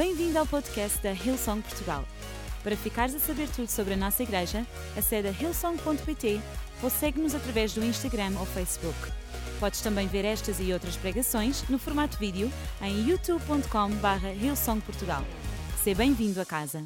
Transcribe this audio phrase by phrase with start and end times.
[0.00, 2.06] Bem-vindo ao podcast da Hillsong Portugal.
[2.62, 6.40] Para ficares a saber tudo sobre a nossa igreja, acede a hillsong.pt
[6.82, 8.96] ou segue-nos através do Instagram ou Facebook.
[9.60, 12.50] Podes também ver estas e outras pregações no formato vídeo
[12.80, 15.22] em youtube.com.br hillsongportugal.
[15.84, 16.82] Seja bem-vindo a casa.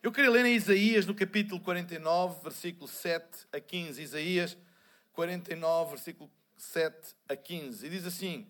[0.00, 4.00] Eu queria ler em Isaías, no capítulo 49, versículo 7 a 15.
[4.00, 4.56] Isaías
[5.12, 6.96] 49, versículo 7
[7.28, 7.84] a 15.
[7.84, 8.46] E diz assim: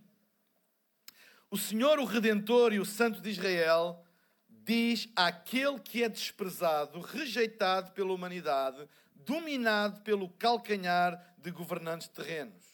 [1.53, 4.03] O Senhor, o Redentor e o Santo de Israel,
[4.49, 12.65] diz àquele que é desprezado, rejeitado pela humanidade, dominado pelo calcanhar de governantes terrenos.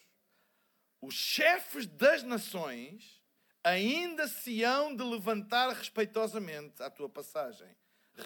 [1.01, 3.21] Os chefes das nações
[3.61, 7.67] ainda se hão de levantar respeitosamente à tua passagem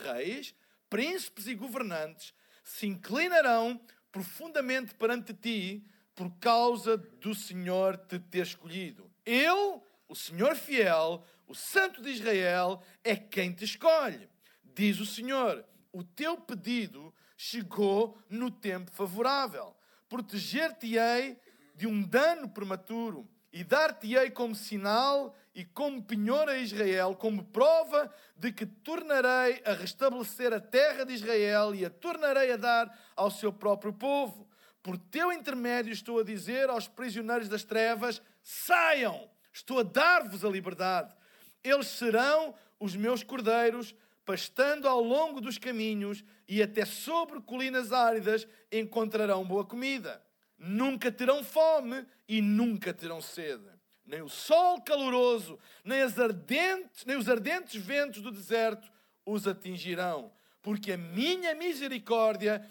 [0.04, 0.54] reis,
[0.88, 2.32] príncipes e governantes
[2.64, 3.82] se inclinarão
[4.12, 5.84] profundamente perante ti
[6.14, 9.12] por causa do Senhor te ter escolhido.
[9.26, 9.82] Ele,
[10.14, 14.30] o Senhor fiel, o Santo de Israel, é quem te escolhe.
[14.64, 19.76] Diz o Senhor: o teu pedido chegou no tempo favorável.
[20.08, 21.36] Proteger-te-ei
[21.76, 28.14] de um dano prematuro e dar-te-ei como sinal e como penhor a Israel, como prova
[28.38, 33.32] de que tornarei a restabelecer a terra de Israel e a tornarei a dar ao
[33.32, 34.48] seu próprio povo.
[34.84, 40.50] Por teu intermédio estou a dizer aos prisioneiros das trevas: saiam, estou a dar-vos a
[40.50, 41.16] liberdade.
[41.64, 43.96] Eles serão os meus cordeiros,
[44.26, 50.22] pastando ao longo dos caminhos e até sobre colinas áridas encontrarão boa comida.
[50.58, 53.70] Nunca terão fome e nunca terão sede.
[54.06, 58.92] Nem o sol caloroso, nem, ardentes, nem os ardentes ventos do deserto
[59.26, 62.66] os atingirão, porque a minha misericórdia,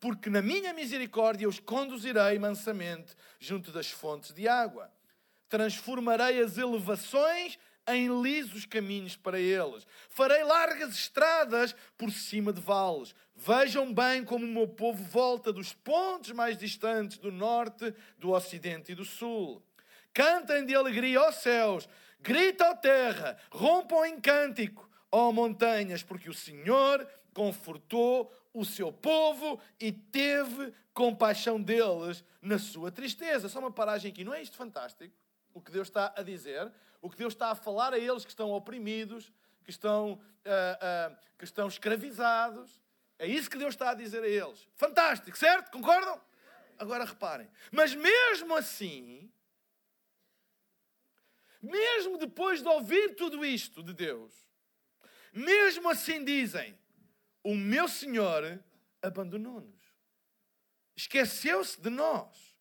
[0.00, 4.90] porque na minha misericórdia os conduzirei mansamente junto das fontes de água.
[5.48, 9.86] Transformarei as elevações em lisos caminhos para eles.
[10.08, 13.14] Farei largas estradas por cima de vales.
[13.36, 18.92] Vejam bem como o meu povo volta dos pontos mais distantes do norte, do ocidente
[18.92, 19.62] e do sul.
[20.12, 21.88] Cantem de alegria, ó céus,
[22.20, 29.60] grita, ó terra, rompam em cântico, ó montanhas, porque o Senhor confortou o seu povo
[29.80, 33.48] e teve compaixão deles na sua tristeza.
[33.48, 35.12] Só uma paragem aqui, não é isto fantástico?
[35.54, 36.70] O que Deus está a dizer?
[37.04, 39.30] o que Deus está a falar a eles que estão oprimidos,
[39.62, 42.82] que estão, uh, uh, que estão escravizados.
[43.18, 44.66] É isso que Deus está a dizer a eles.
[44.74, 45.70] Fantástico, certo?
[45.70, 46.18] Concordam?
[46.78, 47.46] Agora reparem.
[47.70, 49.30] Mas mesmo assim,
[51.60, 54.32] mesmo depois de ouvir tudo isto de Deus,
[55.30, 56.74] mesmo assim dizem:
[57.42, 58.64] O meu Senhor
[59.02, 59.92] abandonou-nos,
[60.96, 62.56] esqueceu-se de nós.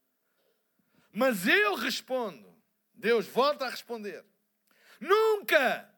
[1.14, 2.53] Mas eu respondo:
[3.04, 4.24] Deus volta a responder.
[4.98, 5.94] Nunca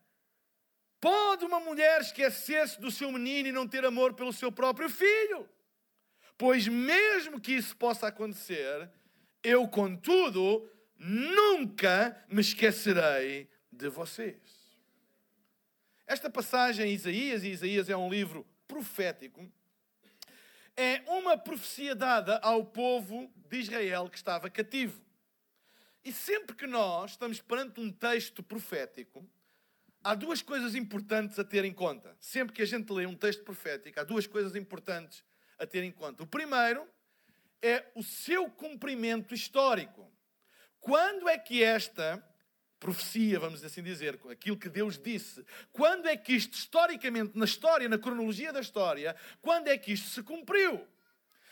[0.99, 5.47] pode uma mulher esquecer-se do seu menino e não ter amor pelo seu próprio filho.
[6.35, 8.89] Pois, mesmo que isso possa acontecer,
[9.43, 10.67] eu, contudo,
[10.97, 14.41] nunca me esquecerei de vocês.
[16.07, 19.47] Esta passagem em Isaías, e Isaías é um livro profético,
[20.75, 25.04] é uma profecia dada ao povo de Israel que estava cativo.
[26.05, 29.27] E sempre que nós estamos perante um texto profético,
[30.03, 32.15] há duas coisas importantes a ter em conta.
[32.19, 35.23] Sempre que a gente lê um texto profético, há duas coisas importantes
[35.57, 36.21] a ter em conta.
[36.21, 36.87] O primeiro
[37.59, 40.07] é o seu cumprimento histórico.
[40.79, 42.23] Quando é que esta
[42.79, 45.43] profecia, vamos assim dizer, aquilo que Deus disse,
[45.73, 50.09] quando é que isto historicamente, na história, na cronologia da história, quando é que isto
[50.09, 50.87] se cumpriu?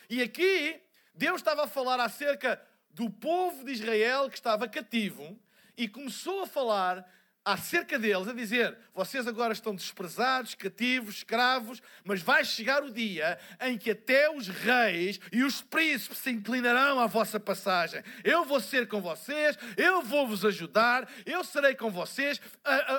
[0.07, 0.79] E aqui
[1.15, 2.61] Deus estava a falar acerca
[2.93, 5.37] do povo de Israel que estava cativo
[5.75, 7.09] e começou a falar
[7.45, 13.37] acerca deles, a dizer: vocês agora estão desprezados, cativos, escravos, mas vai chegar o dia
[13.61, 18.03] em que até os reis e os príncipes se inclinarão à vossa passagem.
[18.23, 22.39] Eu vou ser com vocês, eu vou vos ajudar, eu serei com vocês.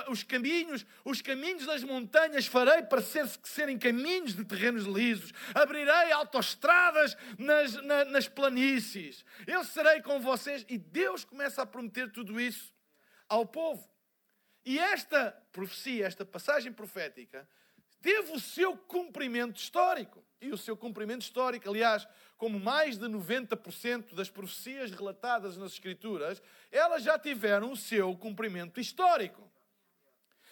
[0.09, 5.31] Os caminhos, os caminhos das montanhas farei para ser, serem caminhos de terrenos lisos.
[5.53, 7.73] Abrirei autoestradas nas,
[8.11, 9.25] nas planícies.
[9.47, 10.65] Eu serei com vocês.
[10.69, 12.73] E Deus começa a prometer tudo isso
[13.27, 13.94] ao povo.
[14.65, 17.47] E esta profecia, esta passagem profética,
[18.01, 20.25] teve o seu cumprimento histórico.
[20.41, 22.07] E o seu cumprimento histórico, aliás,
[22.37, 26.41] como mais de 90% das profecias relatadas nas Escrituras,
[26.71, 29.49] elas já tiveram o seu cumprimento histórico.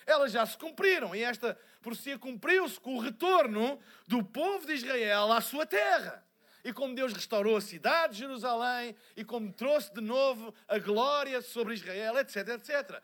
[0.05, 1.15] Elas já se cumpriram.
[1.15, 6.25] E esta profecia cumpriu-se com o retorno do povo de Israel à sua terra.
[6.63, 11.41] E como Deus restaurou a cidade de Jerusalém, e como trouxe de novo a glória
[11.41, 13.03] sobre Israel, etc, etc.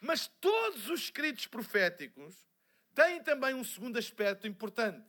[0.00, 2.34] Mas todos os escritos proféticos
[2.94, 5.06] têm também um segundo aspecto importante.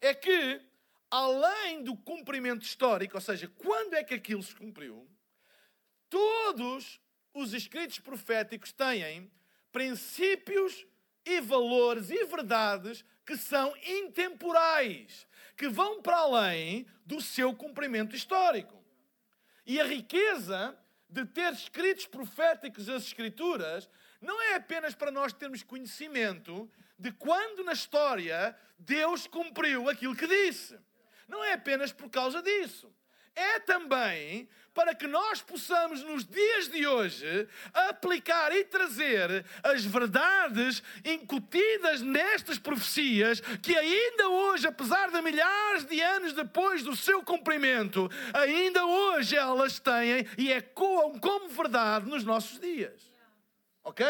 [0.00, 0.60] É que,
[1.10, 5.06] além do cumprimento histórico, ou seja, quando é que aquilo se cumpriu,
[6.08, 7.00] todos
[7.34, 9.30] os escritos proféticos têm
[9.70, 10.86] princípios
[11.24, 15.26] e valores e verdades que são intemporais,
[15.56, 18.82] que vão para além do seu cumprimento histórico.
[19.64, 20.76] E a riqueza
[21.08, 23.88] de ter escritos proféticos as Escrituras
[24.22, 30.26] não é apenas para nós termos conhecimento de quando na história Deus cumpriu aquilo que
[30.26, 30.78] disse.
[31.28, 32.92] Não é apenas por causa disso
[33.34, 40.82] é também para que nós possamos, nos dias de hoje, aplicar e trazer as verdades
[41.04, 48.10] incutidas nestas profecias, que ainda hoje, apesar de milhares de anos depois do seu cumprimento,
[48.32, 53.11] ainda hoje elas têm e ecoam como verdade nos nossos dias.
[53.82, 54.06] Ok?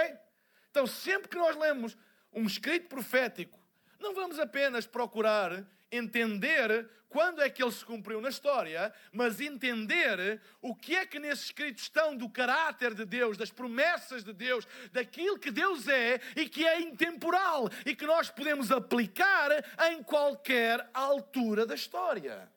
[0.70, 1.96] Então, sempre que nós lemos
[2.32, 3.58] um escrito profético,
[3.98, 10.40] não vamos apenas procurar entender quando é que ele se cumpriu na história, mas entender
[10.62, 14.66] o que é que nesses escritos estão do caráter de Deus, das promessas de Deus,
[14.90, 19.50] daquilo que Deus é e que é intemporal e que nós podemos aplicar
[19.90, 22.50] em qualquer altura da história.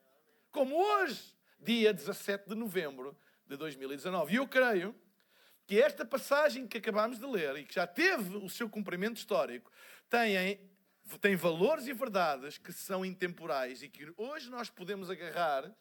[0.52, 3.14] Como hoje, dia 17 de novembro
[3.46, 4.32] de 2019.
[4.32, 4.96] E eu creio
[5.66, 9.72] que esta passagem que acabamos de ler e que já teve o seu cumprimento histórico
[10.10, 10.60] tem
[11.22, 15.72] tem valores e verdades que são intemporais e que hoje nós podemos agarrar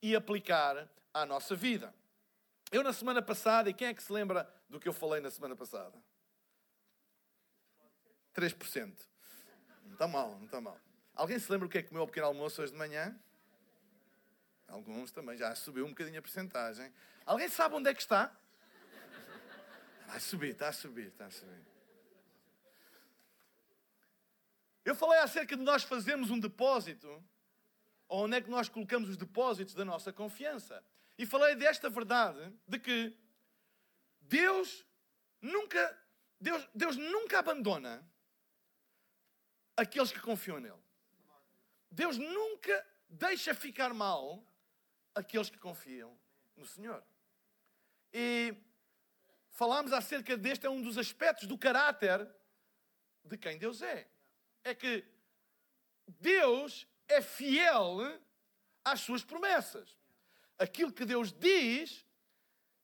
[0.00, 1.94] e aplicar à nossa vida.
[2.72, 5.30] Eu, na semana passada, e quem é que se lembra do que eu falei na
[5.30, 6.02] semana passada?
[8.34, 8.96] 3%.
[9.84, 10.78] Não está mal, não está mal.
[11.14, 13.18] Alguém se lembra o que é que comeu o pequeno almoço hoje de manhã?
[14.66, 16.92] Alguns também, já subiu um bocadinho a porcentagem.
[17.24, 18.34] Alguém sabe onde é que está?
[20.06, 21.64] Vai subir, está a subir, está a subir.
[24.84, 27.22] Eu falei acerca de nós fazermos um depósito,
[28.08, 30.82] onde é que nós colocamos os depósitos da nossa confiança.
[31.18, 33.16] E falei desta verdade, de que
[34.20, 34.86] Deus
[35.40, 35.98] nunca,
[36.40, 38.08] Deus, Deus nunca abandona
[39.76, 40.82] aqueles que confiam nele.
[41.90, 44.44] Deus nunca deixa ficar mal
[45.14, 46.16] aqueles que confiam
[46.56, 47.02] no Senhor.
[48.12, 48.54] E
[49.56, 52.28] falámos acerca deste, é um dos aspectos do caráter
[53.24, 54.06] de quem Deus é
[54.66, 55.04] é que
[56.18, 57.98] Deus é fiel
[58.84, 59.96] às suas promessas.
[60.58, 62.04] Aquilo que Deus diz,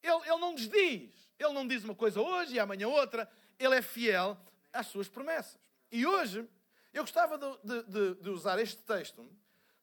[0.01, 1.11] Ele, ele não nos diz.
[1.37, 3.29] Ele não diz uma coisa hoje e amanhã outra.
[3.59, 4.37] Ele é fiel
[4.71, 5.59] às suas promessas.
[5.91, 6.47] E hoje,
[6.93, 9.29] eu gostava de, de, de usar este texto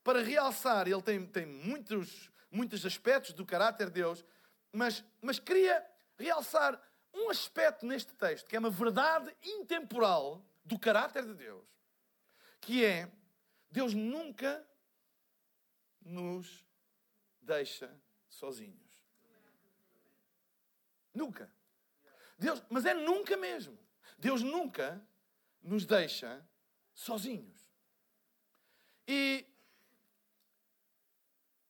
[0.03, 4.25] para realçar, ele tem, tem muitos, muitos aspectos do caráter de Deus,
[4.73, 5.85] mas, mas queria
[6.21, 6.81] realçar
[7.13, 11.67] um aspecto neste texto, que é uma verdade intemporal do caráter de Deus,
[12.61, 13.11] que é
[13.69, 14.65] Deus nunca
[16.01, 16.65] nos
[17.41, 17.93] deixa
[18.29, 18.79] sozinhos.
[21.13, 21.51] Nunca.
[22.37, 23.77] Deus, mas é nunca mesmo.
[24.17, 25.05] Deus nunca
[25.61, 26.45] nos deixa
[26.93, 27.71] sozinhos.
[29.07, 29.45] E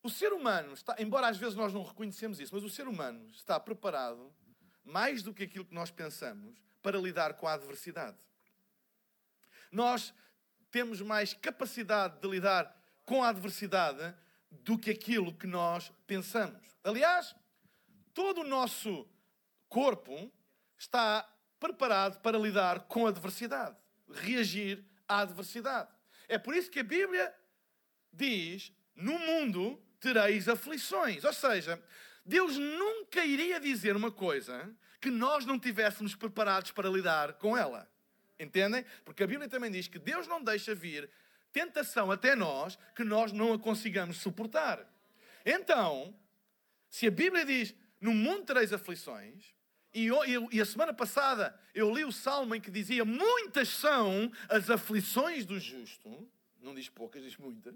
[0.04, 3.30] o ser humano está, embora às vezes nós não reconhecemos isso, mas o ser humano
[3.32, 4.34] está preparado
[4.84, 8.18] mais do que aquilo que nós pensamos para lidar com a adversidade.
[9.72, 10.14] Nós
[10.70, 14.16] temos mais capacidade de lidar com a adversidade
[14.50, 16.62] do que aquilo que nós pensamos.
[16.84, 17.36] Aliás,
[18.14, 19.08] todo o nosso
[19.70, 20.32] corpo
[20.78, 21.28] está
[21.60, 23.78] preparado para lidar com a adversidade,
[24.10, 25.90] reagir à adversidade.
[26.28, 27.34] É por isso que a Bíblia
[28.12, 31.24] diz: no mundo tereis aflições.
[31.24, 31.82] Ou seja,
[32.26, 37.90] Deus nunca iria dizer uma coisa que nós não tivéssemos preparados para lidar com ela.
[38.40, 38.86] Entendem?
[39.04, 41.10] Porque a Bíblia também diz que Deus não deixa vir
[41.52, 44.86] tentação até nós que nós não a consigamos suportar.
[45.46, 46.16] Então,
[46.90, 49.54] se a Bíblia diz no mundo tereis aflições,
[49.94, 54.32] e, eu, e, a semana passada eu li o salmo em que dizia muitas são
[54.48, 56.30] as aflições do justo,
[56.62, 57.76] não diz poucas, diz muitas.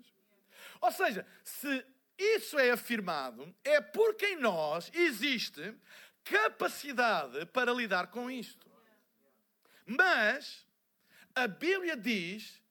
[0.79, 1.85] Ou seja, se
[2.17, 5.75] isso é afirmado, é porque em nós existe
[6.23, 8.69] capacidade para lidar com isto.
[9.85, 10.65] Mas
[11.33, 12.61] a Bíblia diz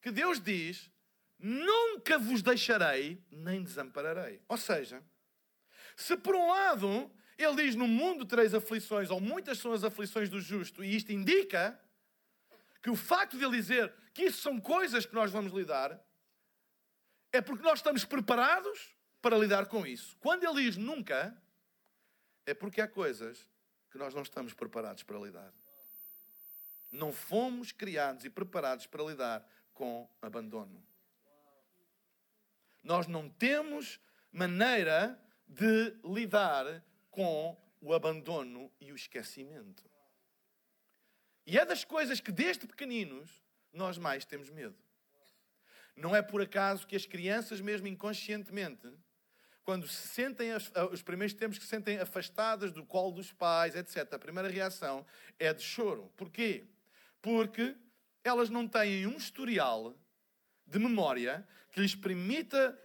[0.00, 0.90] que Deus diz:
[1.38, 4.40] Nunca vos deixarei nem desampararei.
[4.48, 5.02] Ou seja,
[5.96, 10.28] se por um lado ele diz no mundo três aflições, ou muitas são as aflições
[10.28, 11.78] do justo, e isto indica
[12.82, 16.00] que o facto de ele dizer que isso são coisas que nós vamos lidar,
[17.34, 20.16] é porque nós estamos preparados para lidar com isso.
[20.20, 21.36] Quando ele diz nunca,
[22.46, 23.44] é porque há coisas
[23.90, 25.52] que nós não estamos preparados para lidar.
[26.92, 30.80] Não fomos criados e preparados para lidar com abandono.
[32.84, 33.98] Nós não temos
[34.30, 39.90] maneira de lidar com o abandono e o esquecimento.
[41.44, 44.83] E é das coisas que desde pequeninos nós mais temos medo.
[45.96, 48.88] Não é por acaso que as crianças, mesmo inconscientemente,
[49.64, 50.50] quando se sentem,
[50.92, 55.06] os primeiros tempos que se sentem afastadas do colo dos pais, etc., a primeira reação
[55.38, 56.12] é de choro.
[56.16, 56.66] Porquê?
[57.22, 57.74] Porque
[58.22, 59.96] elas não têm um historial
[60.66, 62.78] de memória que lhes permita,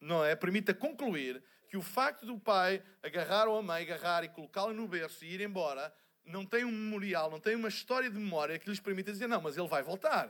[0.00, 4.28] não é, permita concluir que o facto do pai agarrar ou a mãe, agarrar e
[4.28, 8.18] colocá-la no berço e ir embora, não tem um memorial, não tem uma história de
[8.18, 10.28] memória que lhes permita dizer, não, mas ele vai voltar.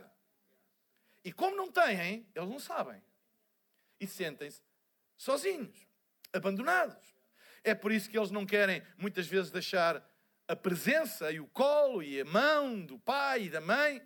[1.24, 3.02] E como não têm, eles não sabem.
[3.98, 4.62] E sentem-se
[5.16, 5.86] sozinhos,
[6.32, 7.14] abandonados.
[7.62, 10.02] É por isso que eles não querem, muitas vezes, deixar
[10.48, 14.02] a presença e o colo e a mão do pai e da mãe,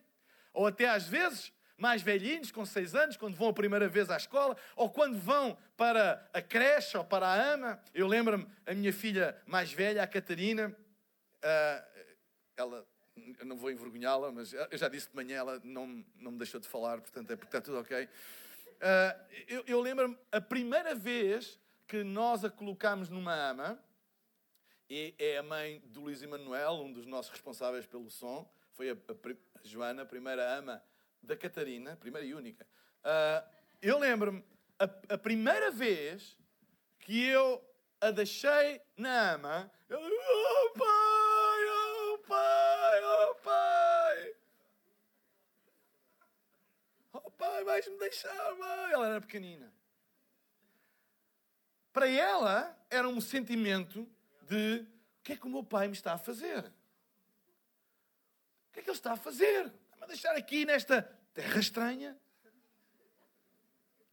[0.53, 4.17] ou até às vezes mais velhinhos, com seis anos, quando vão a primeira vez à
[4.17, 7.81] escola, ou quando vão para a creche ou para a ama.
[7.93, 12.05] Eu lembro-me, a minha filha mais velha, a Catarina, uh,
[12.57, 12.87] ela,
[13.39, 16.61] eu não vou envergonhá-la, mas eu já disse de manhã, ela não, não me deixou
[16.61, 18.05] de falar, portanto é porque está tudo ok.
[18.05, 23.79] Uh, eu, eu lembro-me, a primeira vez que nós a colocámos numa ama,
[24.89, 28.93] e é a mãe do Luís Emanuel, um dos nossos responsáveis pelo som, foi a,
[28.93, 30.83] a, a Joana, a primeira ama
[31.23, 32.67] da Catarina, primeira e única.
[33.01, 33.49] Uh,
[33.81, 34.45] eu lembro-me,
[34.79, 36.37] a, a, primeira vez
[37.01, 37.63] que eu
[38.01, 44.35] a deixei na ama, eu oh pai, oh pai, oh pai.
[47.13, 48.93] Oh pai, vais-me deixar, mãe.
[48.93, 49.73] Ela era pequenina.
[51.93, 54.09] Para ela, era um sentimento
[54.43, 54.87] de
[55.19, 56.59] o que é que o meu pai me está a fazer?
[56.59, 56.73] O
[58.73, 59.73] que é que ele está a fazer?
[60.01, 61.03] a deixar aqui nesta
[61.33, 62.19] terra estranha.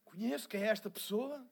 [0.04, 1.46] Conheço quem é esta pessoa?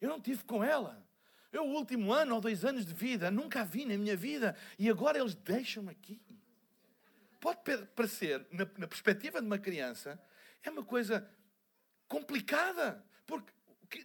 [0.00, 1.04] Eu não tive com ela.
[1.52, 4.56] Eu, o último ano ou dois anos de vida, nunca a vi na minha vida.
[4.78, 6.22] E agora eles deixam-me aqui.
[7.38, 7.60] Pode
[7.94, 10.18] parecer, na, na perspectiva de uma criança,
[10.62, 11.28] é uma coisa
[12.12, 13.02] complicada.
[13.26, 13.50] Porque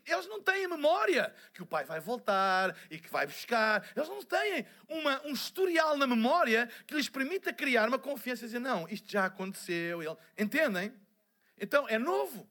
[0.05, 3.85] eles não têm memória que o pai vai voltar e que vai buscar.
[3.95, 8.47] Eles não têm uma, um historial na memória que lhes permita criar uma confiança e
[8.47, 10.17] dizer: não, isto já aconteceu.
[10.37, 10.93] Entendem?
[11.59, 12.49] Então é novo.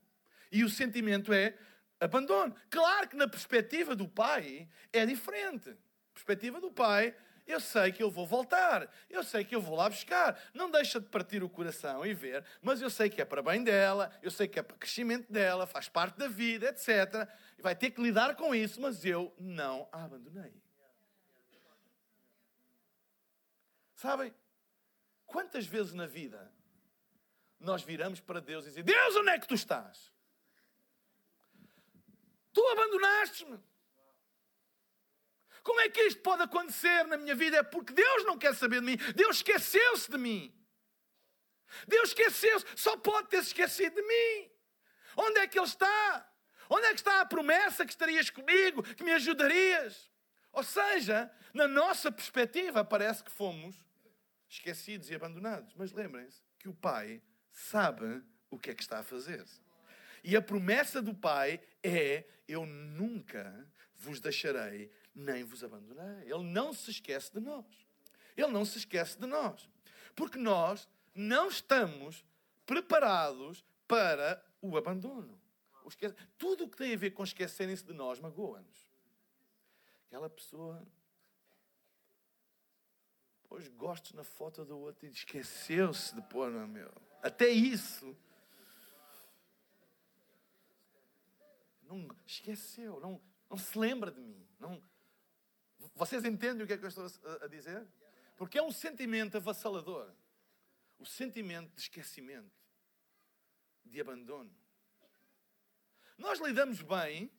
[0.53, 1.55] E o sentimento é
[1.99, 2.55] abandono.
[2.69, 5.75] Claro que na perspectiva do pai é diferente.
[6.13, 7.15] Perspectiva do pai
[7.47, 10.39] eu sei que eu vou voltar, eu sei que eu vou lá buscar.
[10.53, 13.63] Não deixa de partir o coração e ver, mas eu sei que é para bem
[13.63, 17.29] dela, eu sei que é para crescimento dela, faz parte da vida, etc.
[17.57, 20.61] E vai ter que lidar com isso, mas eu não a abandonei.
[23.95, 24.35] Sabem?
[25.25, 26.53] Quantas vezes na vida
[27.59, 30.13] nós viramos para Deus e dizemos: Deus, onde é que tu estás?
[32.53, 33.59] Tu abandonaste-me.
[35.67, 37.57] Como é que isto pode acontecer na minha vida?
[37.57, 38.97] É porque Deus não quer saber de mim.
[39.17, 40.55] Deus esqueceu-se de mim.
[41.89, 42.65] Deus esqueceu-se.
[42.77, 44.49] Só pode ter esquecido de mim.
[45.17, 46.33] Onde é que Ele está?
[46.71, 50.09] Onde é que está a promessa que estarias comigo, que me ajudarias?
[50.53, 53.75] Ou seja, na nossa perspectiva, parece que fomos
[54.49, 55.75] esquecidos e abandonados.
[55.75, 57.21] Mas lembrem-se que o Pai
[57.51, 59.45] sabe o que é que está a fazer.
[60.23, 66.31] E a promessa do Pai é: Eu nunca vos deixarei nem vos abandonei.
[66.31, 67.65] Ele não se esquece de nós.
[68.37, 69.69] Ele não se esquece de nós.
[70.15, 72.25] Porque nós não estamos
[72.67, 75.41] preparados para o abandono.
[75.83, 76.13] O esque...
[76.37, 78.87] Tudo o que tem a ver com esquecerem-se de nós magoa-nos.
[80.07, 80.87] Aquela pessoa
[83.49, 86.93] pôs gostos na foto do outro e esqueceu-se de pôr, no meu.
[87.23, 88.17] Até isso.
[91.83, 94.47] Não esqueceu, não, não se lembra de mim.
[94.59, 94.83] Não,
[95.97, 97.11] vocês entendem o que é que eu estou
[97.43, 97.87] a dizer?
[98.37, 100.13] Porque é um sentimento avassalador.
[100.99, 102.55] O sentimento de esquecimento,
[103.83, 104.55] de abandono.
[106.19, 107.31] Nós lidamos bem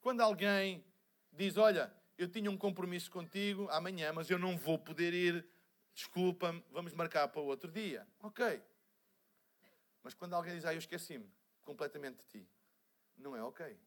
[0.00, 0.84] quando alguém
[1.32, 5.46] diz: Olha, eu tinha um compromisso contigo amanhã, mas eu não vou poder ir.
[5.94, 8.06] Desculpa-me, vamos marcar para outro dia.
[8.20, 8.62] Ok.
[10.02, 11.30] Mas quando alguém diz: Ah, eu esqueci-me
[11.62, 12.48] completamente de ti,
[13.16, 13.78] não é ok.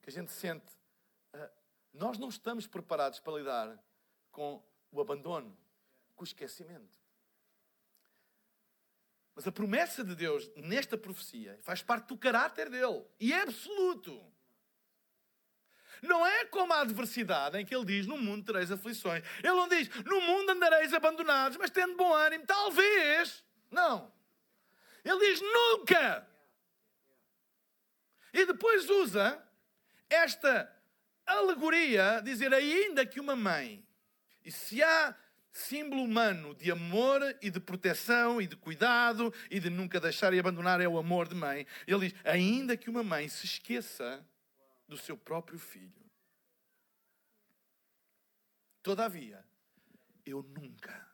[0.00, 0.77] Que a gente sente
[1.98, 3.84] nós não estamos preparados para lidar
[4.30, 5.56] com o abandono,
[6.14, 6.96] com o esquecimento.
[9.34, 14.24] Mas a promessa de Deus nesta profecia faz parte do caráter dele e é absoluto.
[16.02, 19.24] não é como a adversidade em que ele diz: No mundo tereis aflições.
[19.38, 22.46] Ele não diz: No mundo andareis abandonados, mas tendo bom ânimo.
[22.46, 23.44] Talvez.
[23.70, 24.12] Não.
[25.04, 26.28] Ele diz: Nunca.
[28.32, 29.44] E depois usa
[30.08, 30.77] esta
[31.32, 33.84] alegoria, dizer: Ainda que uma mãe,
[34.44, 35.14] e se há
[35.52, 40.38] símbolo humano de amor e de proteção e de cuidado e de nunca deixar e
[40.38, 41.66] abandonar é o amor de mãe.
[41.86, 44.24] Ele diz: ainda que uma mãe se esqueça
[44.86, 46.10] do seu próprio filho,
[48.82, 49.44] todavia,
[50.24, 51.06] eu nunca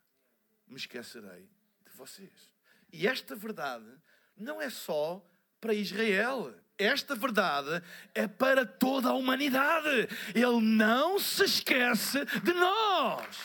[0.66, 1.48] me esquecerei
[1.84, 2.52] de vocês.
[2.92, 3.90] E esta verdade
[4.36, 5.24] não é só
[5.60, 6.54] para Israel.
[6.76, 7.82] Esta verdade
[8.14, 10.08] é para toda a humanidade.
[10.34, 13.38] Ele não se esquece de nós.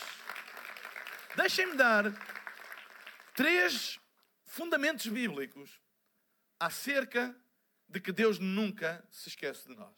[1.35, 2.05] Deixem-me dar
[3.35, 3.99] três
[4.43, 5.79] fundamentos bíblicos
[6.59, 7.35] acerca
[7.87, 9.95] de que Deus nunca se esquece de nós.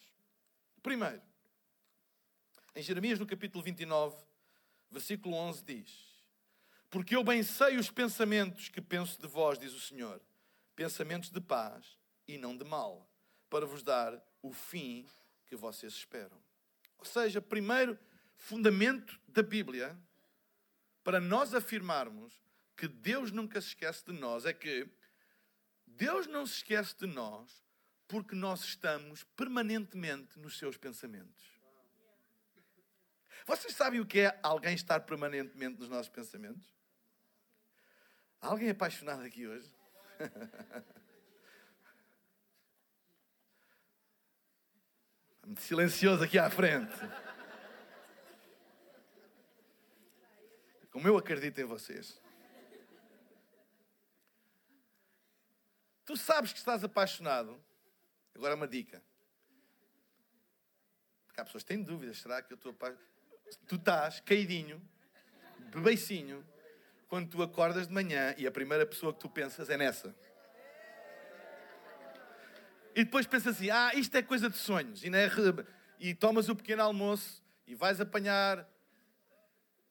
[0.83, 1.21] Primeiro,
[2.75, 4.15] em Jeremias, no capítulo 29,
[4.89, 6.23] versículo 11, diz:
[6.89, 10.21] Porque eu bem sei os pensamentos que penso de vós, diz o Senhor,
[10.75, 11.97] pensamentos de paz
[12.27, 13.10] e não de mal,
[13.51, 15.05] para vos dar o fim
[15.45, 16.41] que vocês esperam.
[16.97, 17.99] Ou seja, primeiro
[18.37, 19.95] fundamento da Bíblia
[21.03, 22.41] para nós afirmarmos
[22.77, 24.89] que Deus nunca se esquece de nós é que
[25.85, 27.61] Deus não se esquece de nós
[28.07, 31.43] porque nós estamos permanentemente nos seus pensamentos.
[33.45, 36.65] Vocês sabem o que é alguém estar permanentemente nos nossos pensamentos?
[38.39, 39.69] Alguém apaixonado aqui hoje?
[45.57, 46.93] Silencioso aqui à frente.
[50.91, 52.21] como eu acredito em vocês.
[56.05, 57.59] Tu sabes que estás apaixonado.
[58.35, 59.01] Agora uma dica.
[61.25, 62.17] Porque há pessoas que têm dúvidas.
[62.17, 63.09] Será que eu estou apaixonado?
[63.67, 64.81] Tu estás caidinho,
[65.73, 66.45] bebeicinho,
[67.07, 70.15] quando tu acordas de manhã e a primeira pessoa que tu pensas é nessa.
[72.95, 75.03] E depois pensas assim: ah, isto é coisa de sonhos.
[75.03, 75.29] E, é...
[75.99, 78.67] e tomas o pequeno almoço e vais apanhar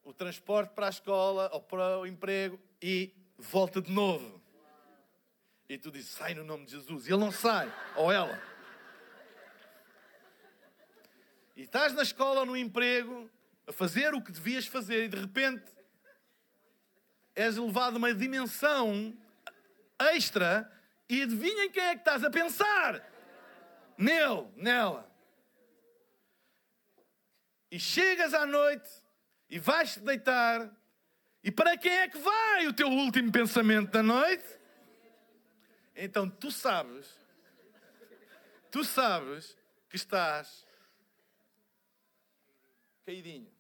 [0.02, 4.40] o transporte para a escola ou para o emprego e volta de novo.
[5.68, 7.06] E tu dizes, sai no nome de Jesus.
[7.06, 8.42] E ele não sai, ou ela.
[11.56, 13.30] E estás na escola ou no emprego
[13.66, 15.64] a fazer o que devias fazer e de repente
[17.34, 19.16] és levado a uma dimensão
[20.12, 20.70] extra
[21.10, 23.04] e adivinhem quem é que estás a pensar?
[23.98, 25.10] Nele, nela.
[27.68, 28.88] E chegas à noite
[29.48, 30.70] e vais-te deitar.
[31.42, 34.44] E para quem é que vai o teu último pensamento da noite?
[35.96, 37.12] Então tu sabes,
[38.70, 39.56] tu sabes
[39.88, 40.64] que estás
[43.04, 43.52] caidinho.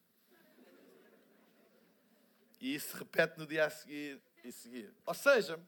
[2.60, 4.94] E isso se repete no dia a seguir e seguir.
[5.04, 5.58] Ou seja,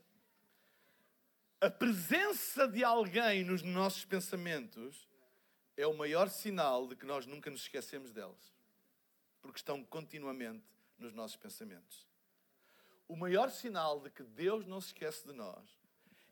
[1.63, 5.09] a presença de alguém nos nossos pensamentos
[5.77, 8.53] é o maior sinal de que nós nunca nos esquecemos delas
[9.41, 10.65] porque estão continuamente
[10.99, 12.05] nos nossos pensamentos.
[13.07, 15.65] O maior sinal de que Deus não se esquece de nós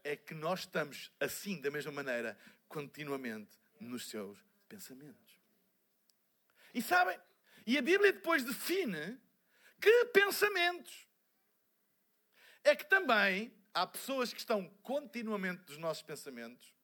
[0.03, 2.37] é que nós estamos assim, da mesma maneira,
[2.69, 4.37] continuamente nos seus
[4.69, 5.39] pensamentos.
[6.75, 7.19] E sabem?
[7.65, 9.17] E a Bíblia depois define
[9.81, 11.07] que pensamentos.
[12.65, 16.75] É que também há pessoas que estão continuamente nos nossos pensamentos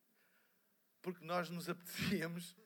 [1.03, 2.57] porque nós nos apetecíamos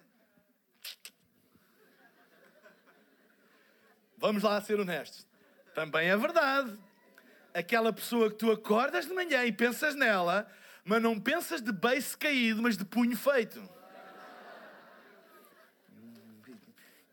[4.21, 5.27] Vamos lá ser honestos.
[5.75, 6.79] Também é verdade.
[7.55, 10.47] Aquela pessoa que tu acordas de manhã e pensas nela,
[10.85, 13.67] mas não pensas de beiço caído, mas de punho feito.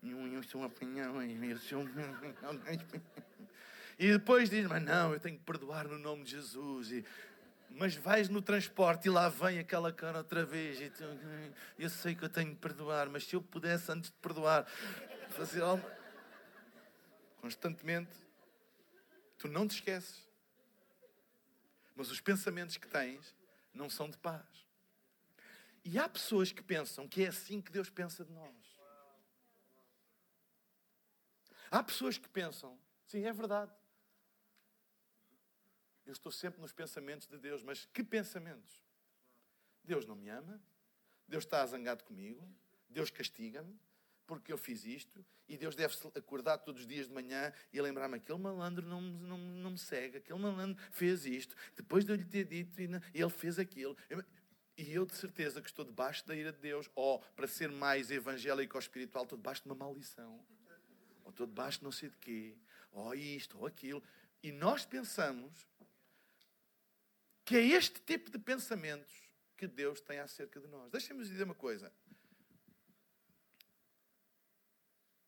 [0.04, 1.88] Eu sou apanhão, eu sou
[4.00, 6.92] E depois diz, mas não, eu tenho que perdoar no nome de Jesus.
[6.92, 7.06] E,
[7.72, 10.80] mas vais no transporte e lá vem aquela cara outra vez.
[10.80, 11.04] E tu,
[11.80, 14.66] eu sei que eu tenho que perdoar, mas se eu pudesse antes de perdoar,
[15.30, 15.84] fazer algo
[17.42, 18.12] constantemente,
[19.38, 20.28] tu não te esqueces.
[21.96, 23.36] Mas os pensamentos que tens
[23.74, 24.46] não são de paz.
[25.84, 28.54] E há pessoas que pensam que é assim que Deus pensa de nós.
[31.72, 33.72] Há pessoas que pensam, sim, é verdade.
[36.08, 38.82] Eu estou sempre nos pensamentos de Deus, mas que pensamentos?
[39.84, 40.62] Deus não me ama,
[41.28, 42.50] Deus está zangado comigo,
[42.88, 43.78] Deus castiga-me,
[44.26, 48.16] porque eu fiz isto, e Deus deve acordar todos os dias de manhã e lembrar-me:
[48.16, 52.26] aquele malandro não, não, não me segue, aquele malandro fez isto, depois de eu lhe
[52.26, 53.98] ter dito, e ele fez aquilo.
[54.78, 58.12] E eu de certeza que estou debaixo da ira de Deus, ou para ser mais
[58.12, 60.42] evangélico ou espiritual, estou debaixo de uma maldição,
[61.26, 62.58] ou estou debaixo de não sei de quê,
[62.92, 64.02] ou isto, ou aquilo.
[64.42, 65.68] E nós pensamos
[67.48, 69.24] que é este tipo de pensamentos
[69.56, 70.92] que Deus tem acerca de nós.
[70.92, 71.94] Deixem-me dizer uma coisa.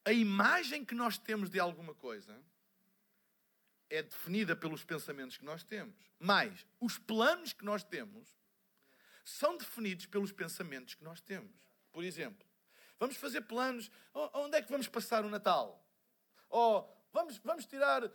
[0.03, 2.37] A imagem que nós temos de alguma coisa
[3.89, 5.95] é definida pelos pensamentos que nós temos.
[6.19, 8.27] Mas os planos que nós temos
[9.23, 11.55] são definidos pelos pensamentos que nós temos.
[11.89, 12.45] Por exemplo,
[12.99, 13.89] vamos fazer planos.
[14.33, 15.81] Onde é que vamos passar o Natal?
[16.49, 18.11] Ou vamos, vamos tirar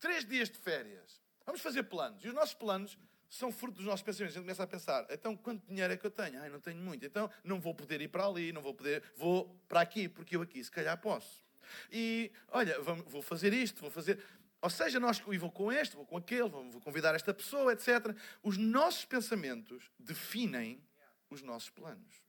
[0.00, 1.22] três dias de férias.
[1.46, 2.24] Vamos fazer planos.
[2.24, 2.98] E os nossos planos
[3.34, 4.36] são fruto dos nossos pensamentos.
[4.36, 6.40] A gente começa a pensar, então quanto dinheiro é que eu tenho?
[6.40, 7.04] Ai, não tenho muito.
[7.04, 10.42] Então não vou poder ir para ali, não vou poder, vou para aqui, porque eu
[10.42, 11.44] aqui se calhar posso.
[11.90, 14.22] E olha, vou fazer isto, vou fazer.
[14.60, 18.16] Ou seja, nós vou com este, vou com aquele, vou convidar esta pessoa, etc.
[18.42, 20.80] Os nossos pensamentos definem
[21.28, 22.22] os nossos planos.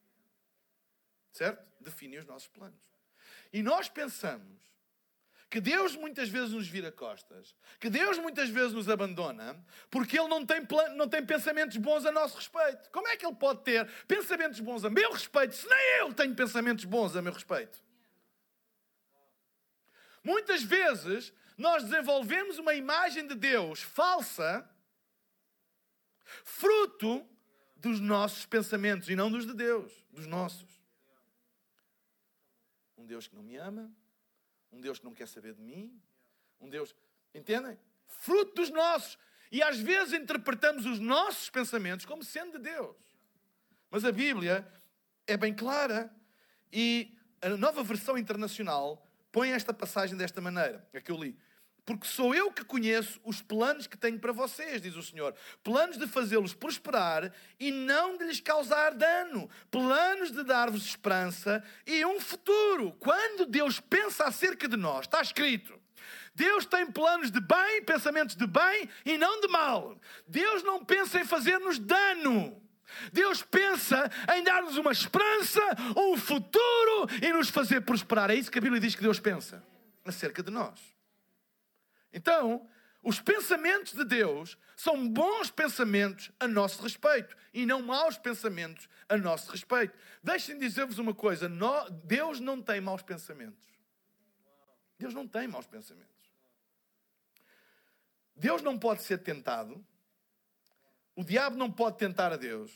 [1.31, 1.63] Certo?
[1.79, 2.79] Definem os nossos planos.
[3.53, 4.59] E nós pensamos
[5.49, 10.27] que Deus muitas vezes nos vira costas, que Deus muitas vezes nos abandona, porque Ele
[10.27, 10.61] não tem,
[10.95, 12.89] não tem pensamentos bons a nosso respeito.
[12.89, 16.35] Como é que Ele pode ter pensamentos bons a meu respeito se nem eu tenho
[16.35, 17.83] pensamentos bons a meu respeito?
[20.23, 24.67] Muitas vezes nós desenvolvemos uma imagem de Deus falsa,
[26.43, 27.25] fruto
[27.75, 30.81] dos nossos pensamentos e não dos de Deus, dos nossos.
[32.97, 33.93] Um Deus que não me ama,
[34.75, 35.97] um Deus que não quer saber de mim,
[36.59, 36.93] um Deus.
[37.33, 37.79] Entendem?
[38.05, 39.17] Fruto dos nossos.
[39.51, 42.95] E às vezes interpretamos os nossos pensamentos como sendo de Deus.
[43.89, 44.67] Mas a Bíblia
[45.25, 46.13] é bem clara
[46.71, 51.37] e a nova versão internacional põe esta passagem desta maneira, a que eu li.
[51.85, 55.35] Porque sou eu que conheço os planos que tenho para vocês, diz o Senhor.
[55.63, 59.47] Planos de fazê-los prosperar e não de lhes causar dano.
[59.69, 62.91] Planos de dar-vos esperança e um futuro.
[62.99, 65.79] Quando Deus pensa acerca de nós, está escrito.
[66.33, 69.95] Deus tem planos de bem, pensamentos de bem e não de mal.
[70.27, 72.61] Deus não pensa em fazer-nos dano.
[73.13, 75.61] Deus pensa em dar-nos uma esperança,
[75.95, 78.31] um futuro e nos fazer prosperar.
[78.31, 79.63] É isso que a Bíblia diz que Deus pensa
[80.03, 80.94] acerca de nós.
[82.15, 82.65] Então,
[83.03, 89.17] os pensamentos de Deus são bons pensamentos a nosso respeito e não maus pensamentos a
[89.17, 89.93] nosso respeito.
[90.23, 91.51] Deixem dizer-vos uma coisa:
[92.05, 93.67] Deus não tem maus pensamentos.
[94.97, 96.15] Deus não tem maus pensamentos.
[98.33, 99.85] Deus não pode ser tentado.
[101.17, 102.71] O diabo não pode tentar a Deus.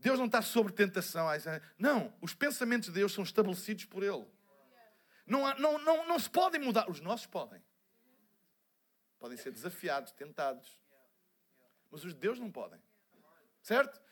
[0.00, 1.28] Deus não está sobre tentação.
[1.78, 4.26] Não, os pensamentos de Deus são estabelecidos por Ele.
[5.24, 6.90] Não, não, não, não se podem mudar.
[6.90, 7.62] Os nossos podem
[9.22, 10.80] podem ser desafiados, tentados.
[11.92, 12.82] Mas os de Deus não podem.
[13.62, 14.02] Certo?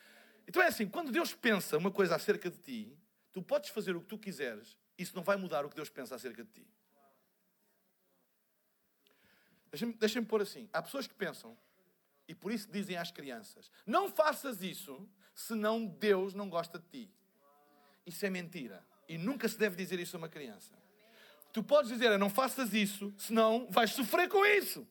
[0.47, 2.97] Então é assim, quando Deus pensa uma coisa acerca de ti,
[3.29, 6.15] tu podes fazer o que tu quiseres, isso não vai mudar o que Deus pensa
[6.15, 6.67] acerca de ti.
[9.69, 11.57] Deixem-me deixem pôr assim: há pessoas que pensam,
[12.25, 17.13] e por isso dizem às crianças: não faças isso, senão Deus não gosta de ti.
[18.05, 18.81] Isso é mentira.
[19.09, 20.73] E nunca se deve dizer isso a uma criança.
[21.51, 24.87] Tu podes dizer: não faças isso, senão vais sofrer com isso.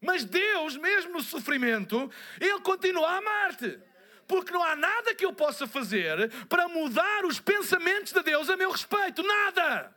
[0.00, 3.78] Mas Deus, mesmo no sofrimento, Ele continua a amar-te.
[4.26, 8.56] Porque não há nada que eu possa fazer para mudar os pensamentos de Deus a
[8.56, 9.22] meu respeito.
[9.22, 9.94] Nada.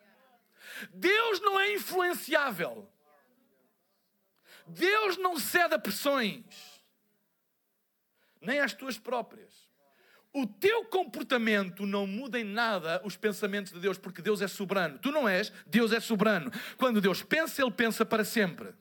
[0.94, 2.88] Deus não é influenciável.
[4.68, 6.46] Deus não cede a pressões,
[8.40, 9.68] nem às tuas próprias.
[10.32, 15.00] O teu comportamento não muda em nada os pensamentos de Deus, porque Deus é soberano.
[15.00, 16.52] Tu não és, Deus é soberano.
[16.78, 18.72] Quando Deus pensa, Ele pensa para sempre.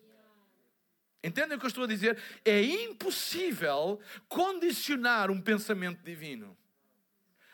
[1.28, 2.18] Entendem o que eu estou a dizer?
[2.44, 6.56] É impossível condicionar um pensamento divino.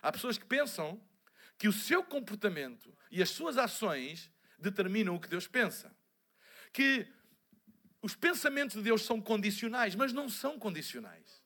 [0.00, 1.00] Há pessoas que pensam
[1.58, 5.94] que o seu comportamento e as suas ações determinam o que Deus pensa.
[6.72, 7.06] Que
[8.00, 11.42] os pensamentos de Deus são condicionais, mas não são condicionais.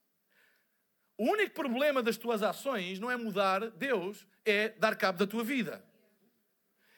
[1.17, 5.43] O único problema das tuas ações não é mudar Deus, é dar cabo da tua
[5.43, 5.85] vida.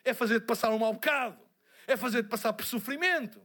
[0.04, 1.38] É fazer-te passar um mau bocado.
[1.86, 3.40] É fazer-te passar por sofrimento.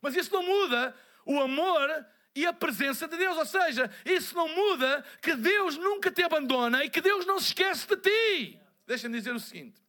[0.00, 0.94] Mas isso não muda
[1.26, 3.36] o amor e a presença de Deus.
[3.36, 7.48] Ou seja, isso não muda que Deus nunca te abandona e que Deus não se
[7.48, 8.60] esquece de ti.
[8.86, 9.82] Deixa-me dizer o seguinte: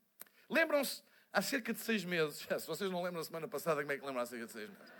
[0.49, 3.97] lembram-se há cerca de seis meses, se vocês não lembram da semana passada, como é
[3.97, 4.93] que lembram há cerca de seis meses?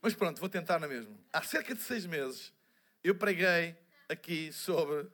[0.00, 1.14] Mas pronto, vou tentar na mesma.
[1.32, 2.52] Há cerca de seis meses,
[3.02, 3.76] eu preguei
[4.08, 5.08] aqui sobre.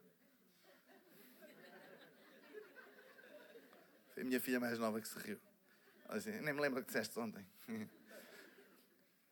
[4.13, 5.39] Foi a minha filha mais nova que se riu.
[6.07, 7.45] Assim, nem me lembro o que disseste ontem.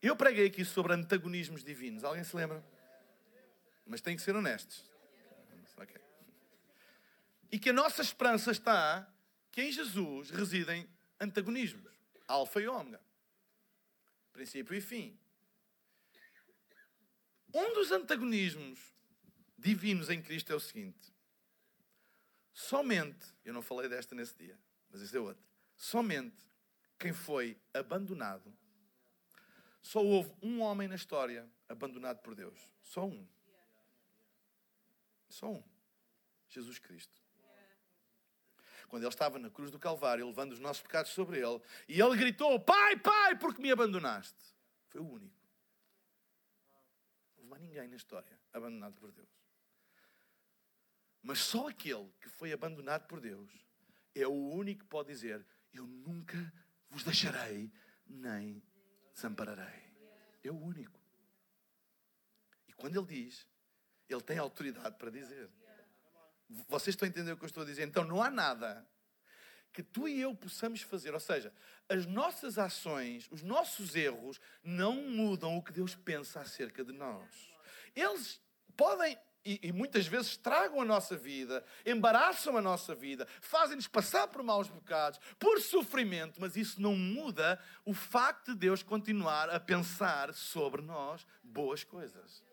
[0.02, 2.04] Eu preguei aqui sobre antagonismos divinos.
[2.04, 2.64] Alguém se lembra?
[3.86, 4.90] Mas tem que ser honestos.
[5.78, 6.02] Okay.
[7.52, 9.10] E que a nossa esperança está
[9.52, 11.94] que em Jesus residem antagonismos.
[12.28, 13.02] Alfa e ômega.
[14.34, 15.18] Princípio e fim.
[17.54, 18.80] Um dos antagonismos
[19.58, 21.14] divinos em Cristo é o seguinte:
[22.52, 24.60] somente, eu não falei desta nesse dia,
[24.90, 25.44] mas isso é outra.
[25.78, 26.44] Somente
[27.04, 28.56] quem foi abandonado,
[29.82, 32.58] só houve um homem na história abandonado por Deus.
[32.82, 33.28] Só um.
[35.28, 35.64] Só um.
[36.48, 37.22] Jesus Cristo.
[38.88, 42.16] Quando ele estava na cruz do Calvário, levando os nossos pecados sobre ele, e ele
[42.16, 44.42] gritou: Pai, Pai, porque me abandonaste?
[44.88, 45.44] Foi o único
[47.54, 49.30] há ninguém na história abandonado por Deus.
[51.22, 53.52] Mas só aquele que foi abandonado por Deus
[54.16, 56.52] é o único que pode dizer: Eu nunca
[56.94, 57.72] vos deixarei,
[58.08, 58.64] nem
[59.14, 59.84] desampararei.
[60.44, 61.00] É o único.
[62.68, 63.48] E quando ele diz,
[64.08, 65.50] ele tem autoridade para dizer.
[66.68, 67.84] Vocês estão a entender o que eu estou a dizer?
[67.84, 68.88] Então não há nada
[69.72, 71.14] que tu e eu possamos fazer.
[71.14, 71.52] Ou seja,
[71.90, 77.52] as nossas ações, os nossos erros, não mudam o que Deus pensa acerca de nós.
[77.96, 78.40] Eles
[78.78, 84.28] podem e, e, muitas vezes tragam a nossa vida, embaraçam a nossa vida, fazem-nos passar
[84.28, 89.60] por maus bocados, por sofrimento, mas isso não muda o facto de Deus continuar a
[89.60, 92.44] pensar sobre nós boas coisas.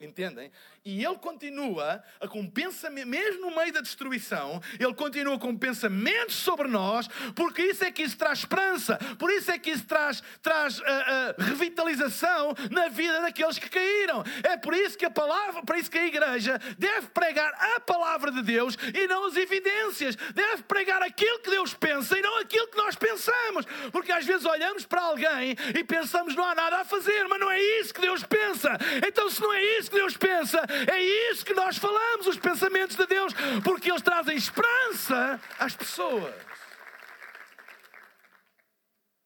[0.00, 0.52] Entendem?
[0.84, 6.36] E ele continua a, com pensamento, mesmo no meio da destruição, ele continua com pensamentos
[6.36, 10.22] sobre nós, porque isso é que isso traz esperança, por isso é que isso traz,
[10.40, 14.22] traz uh, uh, revitalização na vida daqueles que caíram.
[14.44, 18.30] É por isso que a palavra, por isso que a igreja deve pregar a palavra
[18.30, 22.68] de Deus e não as evidências, deve pregar aquilo que Deus pensa e não aquilo
[22.68, 26.84] que nós pensamos, porque às vezes olhamos para alguém e pensamos não há nada a
[26.84, 28.78] fazer, mas não é isso que Deus pensa.
[29.04, 30.58] Então, se não é isso que Deus pensa,
[30.90, 33.32] é isso que nós falamos, os pensamentos de Deus,
[33.64, 36.34] porque eles trazem esperança às pessoas.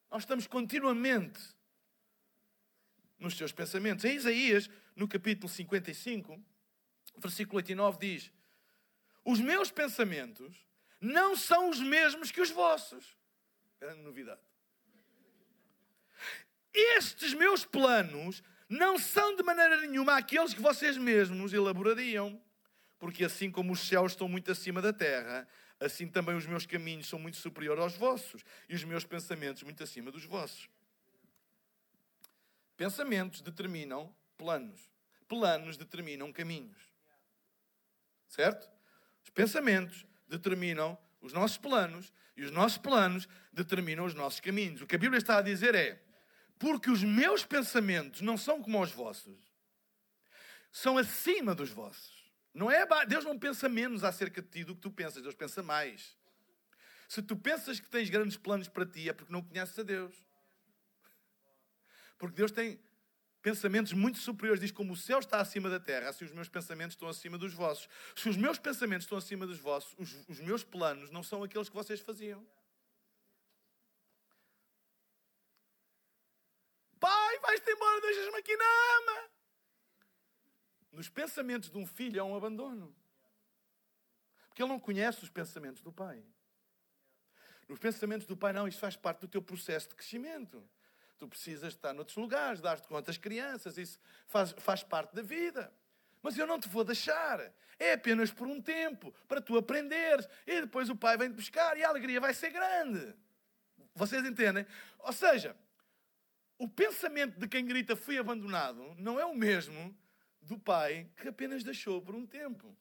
[0.09, 1.39] Nós estamos continuamente
[3.17, 4.05] nos seus pensamentos.
[4.05, 6.39] Em Isaías, no capítulo 55,
[7.17, 8.31] versículo 8 e 9, diz:
[9.25, 10.55] Os meus pensamentos
[11.01, 13.17] não são os mesmos que os vossos.
[13.79, 14.41] Grande novidade.
[16.73, 22.41] Estes meus planos não são de maneira nenhuma aqueles que vocês mesmos elaborariam.
[22.97, 25.47] Porque assim como os céus estão muito acima da terra,
[25.79, 29.83] assim também os meus caminhos são muito superiores aos vossos e os meus pensamentos muito
[29.83, 30.69] acima dos vossos.
[32.77, 34.89] Pensamentos determinam planos,
[35.27, 36.89] planos determinam caminhos.
[38.29, 38.69] Certo?
[39.23, 44.81] Os pensamentos determinam os nossos planos e os nossos planos determinam os nossos caminhos.
[44.81, 46.01] O que a Bíblia está a dizer é:
[46.57, 49.37] porque os meus pensamentos não são como os vossos,
[50.71, 52.23] são acima dos vossos.
[52.53, 55.63] Não é Deus não pensa menos acerca de ti do que tu pensas, Deus pensa
[55.63, 56.15] mais.
[57.07, 60.15] Se tu pensas que tens grandes planos para ti, é porque não conheces a Deus.
[62.17, 62.79] Porque Deus tem
[63.41, 64.61] pensamentos muito superiores.
[64.61, 67.53] Diz como o céu está acima da terra, assim os meus pensamentos estão acima dos
[67.53, 67.87] vossos.
[68.15, 71.69] Se os meus pensamentos estão acima dos vossos, os, os meus planos não são aqueles
[71.69, 72.43] que vocês faziam.
[77.67, 79.29] Embora, deixas-me aqui na ama.
[80.91, 82.95] Nos pensamentos de um filho há um abandono.
[84.47, 86.23] Porque ele não conhece os pensamentos do pai.
[87.67, 90.63] Nos pensamentos do pai, não, isso faz parte do teu processo de crescimento.
[91.17, 95.73] Tu precisas estar noutros lugares, dar-te conta às crianças, isso faz, faz parte da vida.
[96.21, 97.51] Mas eu não te vou deixar.
[97.79, 100.27] É apenas por um tempo, para tu aprenderes.
[100.45, 103.15] E depois o pai vem-te buscar e a alegria vai ser grande.
[103.95, 104.65] Vocês entendem?
[104.99, 105.55] Ou seja,
[106.57, 109.95] o pensamento de quem grita fui abandonado não é o mesmo
[110.41, 112.75] do pai que apenas deixou por um tempo.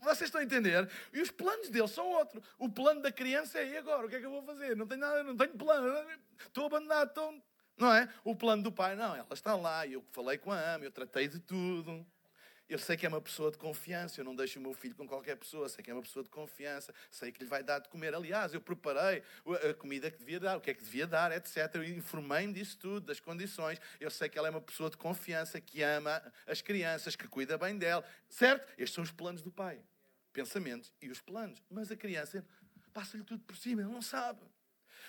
[0.00, 0.88] Vocês estão a entender?
[1.12, 2.42] E os planos dele são outros.
[2.58, 4.06] O plano da criança é e agora?
[4.06, 4.74] O que é que eu vou fazer?
[4.76, 6.08] Não tenho nada, não tenho plano.
[6.38, 7.42] Estou abandonado, estou...
[7.76, 8.08] Não é?
[8.22, 11.26] O plano do pai, não, ela está lá, eu falei com a ama, eu tratei
[11.26, 12.06] de tudo.
[12.66, 15.06] Eu sei que é uma pessoa de confiança, eu não deixo o meu filho com
[15.06, 17.88] qualquer pessoa, sei que é uma pessoa de confiança, sei que lhe vai dar de
[17.90, 18.14] comer.
[18.14, 19.22] Aliás, eu preparei
[19.70, 21.56] a comida que devia dar, o que é que devia dar, etc.
[21.74, 23.78] Eu informei-me disso tudo, das condições.
[24.00, 27.58] Eu sei que ela é uma pessoa de confiança, que ama as crianças, que cuida
[27.58, 28.66] bem dela, certo?
[28.78, 29.78] Estes são os planos do pai,
[30.32, 31.62] pensamentos e os planos.
[31.70, 32.46] Mas a criança
[32.94, 34.40] passa-lhe tudo por cima, ele não sabe.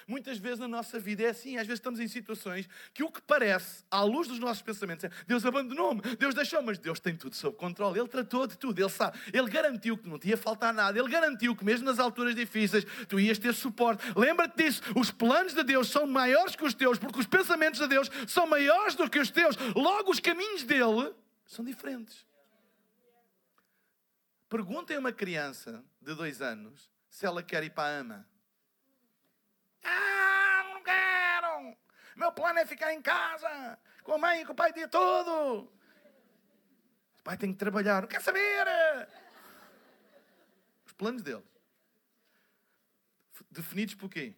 [0.07, 1.57] Muitas vezes na nossa vida é assim.
[1.57, 5.09] Às vezes estamos em situações que o que parece, à luz dos nossos pensamentos, é
[5.27, 7.99] Deus abandonou-me, Deus deixou, mas Deus tem tudo sob controle.
[7.99, 9.17] Ele tratou de tudo, Ele sabe.
[9.33, 10.97] Ele garantiu que não te ia faltar nada.
[10.97, 14.03] Ele garantiu que mesmo nas alturas difíceis tu ias ter suporte.
[14.15, 14.81] Lembra-te disso.
[14.95, 18.47] Os planos de Deus são maiores que os teus, porque os pensamentos de Deus são
[18.47, 19.55] maiores do que os teus.
[19.75, 21.13] Logo, os caminhos dele
[21.45, 22.25] são diferentes.
[24.49, 28.34] Perguntem a uma criança de dois anos se ela quer ir para a ama.
[29.85, 31.77] Ah, não quero!
[32.15, 34.87] Meu plano é ficar em casa, com a mãe e com o pai o dia
[34.87, 35.71] todo.
[37.19, 38.67] O pai tem que trabalhar, não quer saber!
[40.85, 41.43] Os planos deles.
[43.51, 44.35] Definidos por quê?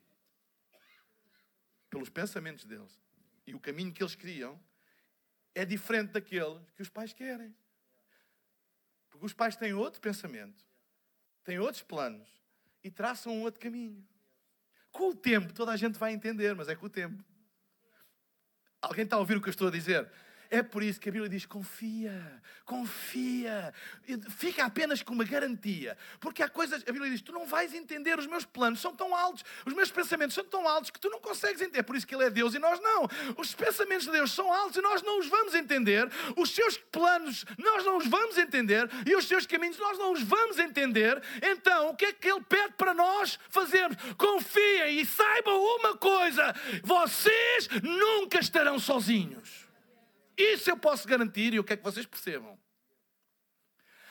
[1.90, 3.02] Pelos pensamentos deles.
[3.46, 4.60] E o caminho que eles criam
[5.56, 7.56] é diferente daquele que os pais querem.
[9.10, 10.64] Porque os pais têm outro pensamento,
[11.44, 12.30] têm outros planos
[12.84, 14.08] e traçam um outro caminho.
[14.98, 17.24] Com o tempo, toda a gente vai entender, mas é com o tempo.
[18.82, 20.12] Alguém está a ouvir o que eu estou a dizer?
[20.50, 23.74] É por isso que a Bíblia diz: confia, confia,
[24.30, 25.98] fica apenas com uma garantia.
[26.20, 29.16] Porque há coisas, a Bíblia diz: tu não vais entender, os meus planos são tão
[29.16, 31.80] altos, os meus pensamentos são tão altos que tu não consegues entender.
[31.80, 33.08] É por isso que Ele é Deus e nós não.
[33.38, 36.10] Os pensamentos de Deus são altos e nós não os vamos entender.
[36.36, 40.24] Os seus planos nós não os vamos entender e os seus caminhos nós não os
[40.24, 41.22] vamos entender.
[41.42, 43.98] Então, o que é que Ele pede para nós fazermos?
[44.18, 49.67] Confiem e saibam uma coisa: vocês nunca estarão sozinhos.
[50.38, 52.60] Isso eu posso garantir e eu quero que vocês percebam.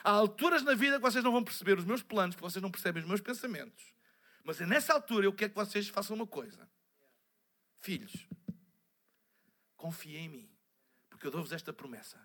[0.03, 2.71] Há alturas na vida que vocês não vão perceber os meus planos, porque vocês não
[2.71, 3.95] percebem os meus pensamentos.
[4.43, 6.69] Mas é nessa altura eu quero que vocês façam uma coisa.
[7.79, 8.27] Filhos,
[9.77, 10.51] confiem em mim,
[11.09, 12.21] porque eu dou-vos esta promessa.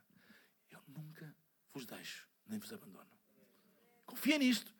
[0.71, 1.35] Eu nunca
[1.71, 3.09] vos deixo, nem vos abandono.
[4.05, 4.73] Confiem nisto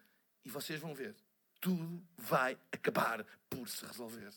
[0.44, 1.16] e vocês vão ver.
[1.60, 4.34] Tudo vai acabar por se resolver.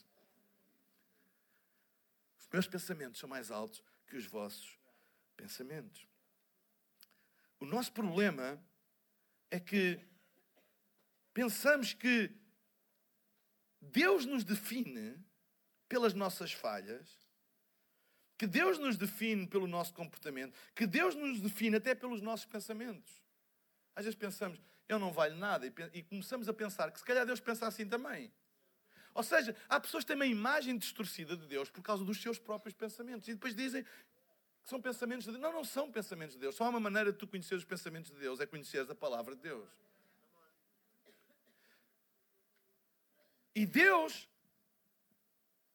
[2.39, 4.79] Os meus pensamentos são mais altos que os vossos
[5.37, 6.07] pensamentos.
[7.61, 8.63] O nosso problema
[9.51, 10.01] é que
[11.33, 12.31] pensamos que
[13.81, 15.17] Deus nos define
[15.89, 17.09] pelas nossas falhas,
[18.37, 23.23] que Deus nos define pelo nosso comportamento, que Deus nos define até pelos nossos pensamentos.
[23.95, 27.41] Às vezes pensamos, eu não valho nada, e começamos a pensar que se calhar Deus
[27.41, 28.33] pensa assim também.
[29.15, 32.39] Ou seja, há pessoas que têm uma imagem distorcida de Deus por causa dos seus
[32.39, 33.29] próprios pensamentos.
[33.29, 35.41] E depois dizem que são pensamentos de Deus.
[35.41, 36.57] Não, não são pensamentos de Deus.
[36.57, 39.37] Só há uma maneira de tu conhecer os pensamentos de Deus, é conhecer a palavra
[39.37, 39.69] de Deus.
[43.55, 44.29] E Deus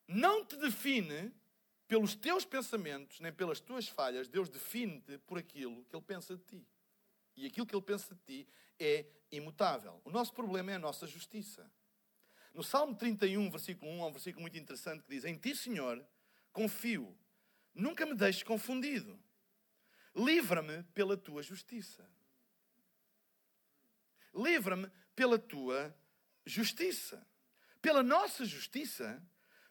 [0.05, 1.31] não te define
[1.87, 4.27] pelos teus pensamentos, nem pelas tuas falhas.
[4.27, 6.67] Deus define-te por aquilo que Ele pensa de ti.
[7.37, 8.47] E aquilo que Ele pensa de ti
[8.77, 10.01] é imutável.
[10.03, 11.71] O nosso problema é a nossa justiça.
[12.53, 16.05] No Salmo 31, versículo 1, há um versículo muito interessante que diz: Em ti, Senhor,
[16.51, 17.15] confio,
[17.73, 19.19] nunca me deixes confundido.
[20.15, 22.09] Livra-me pela tua justiça.
[24.33, 25.95] Livra-me pela tua
[26.45, 27.25] justiça.
[27.81, 29.21] Pela nossa justiça,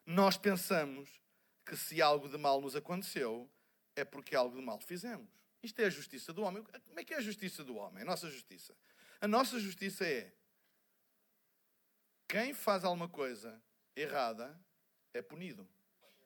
[0.07, 1.21] nós pensamos
[1.67, 3.51] que se algo de mal nos aconteceu,
[3.95, 5.29] é porque algo de mal fizemos.
[5.62, 6.62] Isto é a justiça do homem.
[6.62, 8.03] Como é que é a justiça do homem?
[8.03, 8.75] A nossa justiça.
[9.21, 10.33] A nossa justiça é
[12.29, 13.61] quem faz alguma coisa
[13.97, 14.57] errada
[15.14, 15.67] é punido.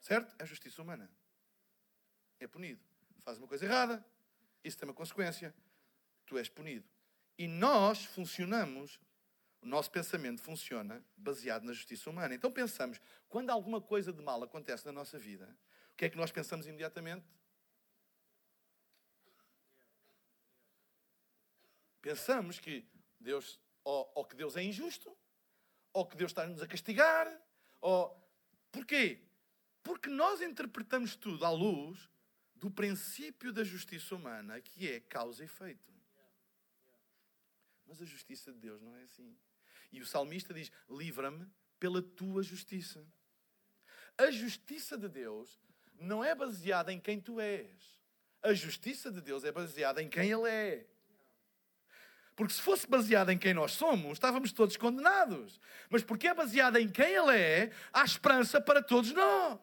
[0.00, 0.34] Certo?
[0.36, 1.08] É justiça humana.
[2.40, 2.82] É punido.
[3.20, 4.04] Faz uma coisa errada,
[4.64, 5.54] isso tem uma consequência.
[6.26, 6.84] Tu és punido.
[7.38, 9.00] E nós funcionamos,
[9.60, 12.34] o nosso pensamento funciona baseado na justiça humana.
[12.34, 15.56] Então pensamos, quando alguma coisa de mal acontece na nossa vida,
[15.92, 17.24] o que é que nós pensamos imediatamente?
[22.00, 22.84] Pensamos que
[23.20, 25.16] Deus, ou, ou que Deus é injusto,
[25.92, 27.30] ou que Deus está-nos a castigar,
[27.80, 28.20] ou...
[28.70, 29.20] Porquê?
[29.82, 32.08] Porque nós interpretamos tudo à luz
[32.54, 35.92] do princípio da justiça humana, que é causa e efeito.
[37.86, 39.36] Mas a justiça de Deus não é assim.
[39.90, 41.46] E o salmista diz: Livra-me
[41.78, 43.04] pela tua justiça.
[44.16, 45.60] A justiça de Deus
[45.98, 48.00] não é baseada em quem tu és.
[48.42, 50.86] A justiça de Deus é baseada em quem Ele é.
[52.34, 55.60] Porque se fosse baseada em quem nós somos, estávamos todos condenados.
[55.90, 59.60] Mas porque é baseada em quem Ele é, há esperança para todos nós.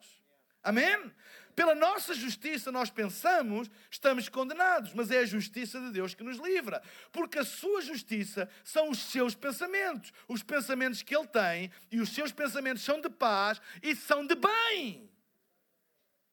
[0.64, 1.12] Amém?
[1.56, 6.38] Pela nossa justiça nós pensamos, estamos condenados, mas é a justiça de Deus que nos
[6.38, 12.00] livra, porque a sua justiça são os seus pensamentos, os pensamentos que ele tem, e
[12.00, 15.10] os seus pensamentos são de paz e são de bem.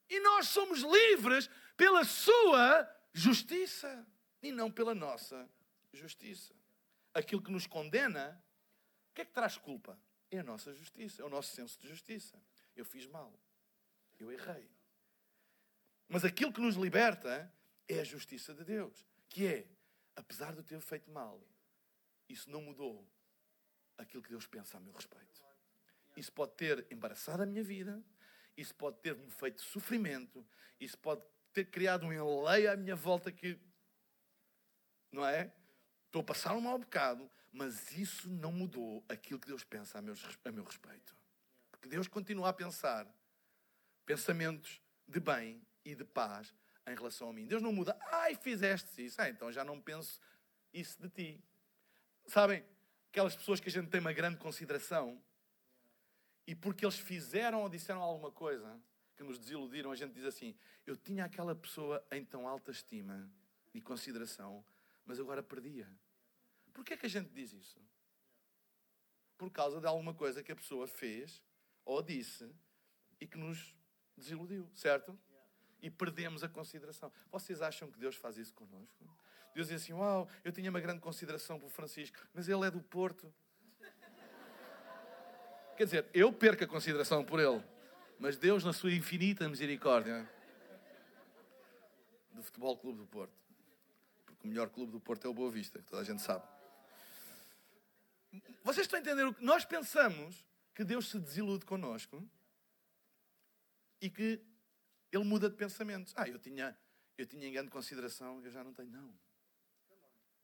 [0.09, 4.07] E nós somos livres pela sua justiça
[4.41, 5.49] e não pela nossa
[5.97, 6.55] justiça.
[7.15, 8.43] Aquilo que nos condena,
[9.11, 9.99] o que é que traz culpa?
[10.31, 12.41] É a nossa justiça, é o nosso senso de justiça.
[12.75, 13.33] Eu fiz mal.
[14.19, 14.69] Eu errei.
[16.09, 17.53] Mas aquilo que nos liberta
[17.89, 19.69] é a justiça de Deus, que é,
[20.15, 21.41] apesar de eu ter feito mal,
[22.29, 23.07] isso não mudou
[23.97, 25.45] aquilo que Deus pensa a meu respeito.
[26.17, 28.03] Isso pode ter embaraçado a minha vida,
[28.57, 30.47] isso pode ter-me feito sofrimento,
[30.81, 31.23] isso pode
[31.53, 33.59] ter criado um enleio à minha volta que,
[35.13, 35.53] não é?
[36.07, 40.03] Estou a passar um mau bocado, mas isso não mudou aquilo que Deus pensa a
[40.03, 41.17] meu, a meu respeito.
[41.71, 43.07] Porque Deus continua a pensar
[44.05, 46.55] pensamentos de bem e de paz
[46.87, 47.47] em relação a mim.
[47.47, 47.99] Deus não muda.
[48.13, 49.21] Ai, fizeste isso.
[49.21, 50.21] Ah, então já não penso
[50.73, 51.45] isso de ti.
[52.27, 52.65] Sabem,
[53.11, 55.21] aquelas pessoas que a gente tem uma grande consideração
[56.47, 58.81] e porque eles fizeram ou disseram alguma coisa
[59.17, 60.55] que nos desiludiram, a gente diz assim:
[60.87, 63.29] Eu tinha aquela pessoa em tão alta estima
[63.75, 64.65] e consideração,
[65.07, 65.89] mas agora perdia.
[66.75, 67.81] Porquê é que a gente diz isso?
[69.39, 71.43] Por causa de alguma coisa que a pessoa fez
[71.85, 72.51] ou disse
[73.21, 73.75] e que nos
[74.17, 75.19] desiludiu, certo?
[75.81, 77.13] E perdemos a consideração.
[77.31, 79.09] Vocês acham que Deus faz isso connosco?
[79.55, 82.83] Deus diz assim: Uau, eu tinha uma grande consideração por Francisco, mas ele é do
[82.83, 83.33] Porto.
[85.77, 87.63] Quer dizer, eu perco a consideração por ele,
[88.19, 90.29] mas Deus, na sua infinita misericórdia,
[92.33, 93.46] do Futebol Clube do Porto,
[94.47, 96.47] o melhor clube do Porto é o Boa Vista, que toda a gente sabe.
[98.63, 100.45] Vocês estão a entender o que nós pensamos
[100.75, 102.25] que Deus se desilude connosco
[104.01, 104.41] e que
[105.11, 106.13] ele muda de pensamentos.
[106.17, 106.77] Ah, eu tinha,
[107.19, 108.91] eu tinha em grande consideração, eu já não tenho.
[108.91, 109.13] Não.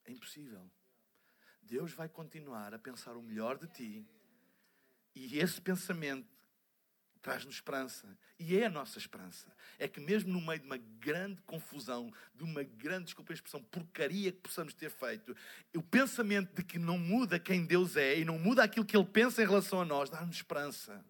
[0.04, 0.68] É impossível.
[1.62, 4.06] Deus vai continuar a pensar o melhor de ti
[5.14, 6.41] e esse pensamento
[7.22, 8.18] traz-nos esperança.
[8.38, 9.46] E é a nossa esperança.
[9.78, 13.62] É que mesmo no meio de uma grande confusão, de uma grande, desculpa a expressão,
[13.62, 15.34] porcaria que possamos ter feito,
[15.74, 19.06] o pensamento de que não muda quem Deus é e não muda aquilo que Ele
[19.06, 21.02] pensa em relação a nós, dá-nos esperança.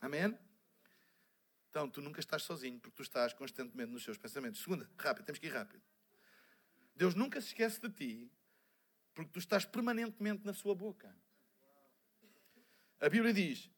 [0.00, 0.38] Amém?
[1.68, 4.62] Então, tu nunca estás sozinho, porque tu estás constantemente nos seus pensamentos.
[4.62, 5.82] Segunda, rápido, temos que ir rápido.
[6.94, 8.32] Deus nunca se esquece de ti,
[9.14, 11.14] porque tu estás permanentemente na sua boca.
[13.00, 13.70] A Bíblia diz,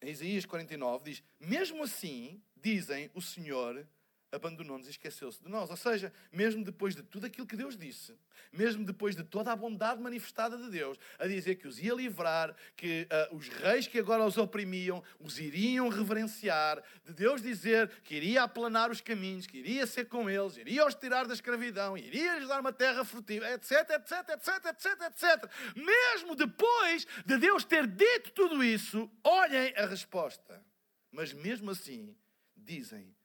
[0.00, 3.86] em Isaías 49, diz: Mesmo assim, dizem, o Senhor
[4.30, 5.70] abandonou-nos e esqueceu-se de nós.
[5.70, 8.14] Ou seja, mesmo depois de tudo aquilo que Deus disse,
[8.52, 12.54] mesmo depois de toda a bondade manifestada de Deus, a dizer que os ia livrar,
[12.76, 18.14] que uh, os reis que agora os oprimiam os iriam reverenciar, de Deus dizer que
[18.14, 22.38] iria aplanar os caminhos, que iria ser com eles, iria os tirar da escravidão, iria
[22.38, 25.50] lhes dar uma terra frutífera, etc, etc, etc, etc, etc.
[25.74, 30.62] Mesmo depois de Deus ter dito tudo isso, olhem a resposta.
[31.10, 32.14] Mas mesmo assim,
[32.56, 33.16] dizem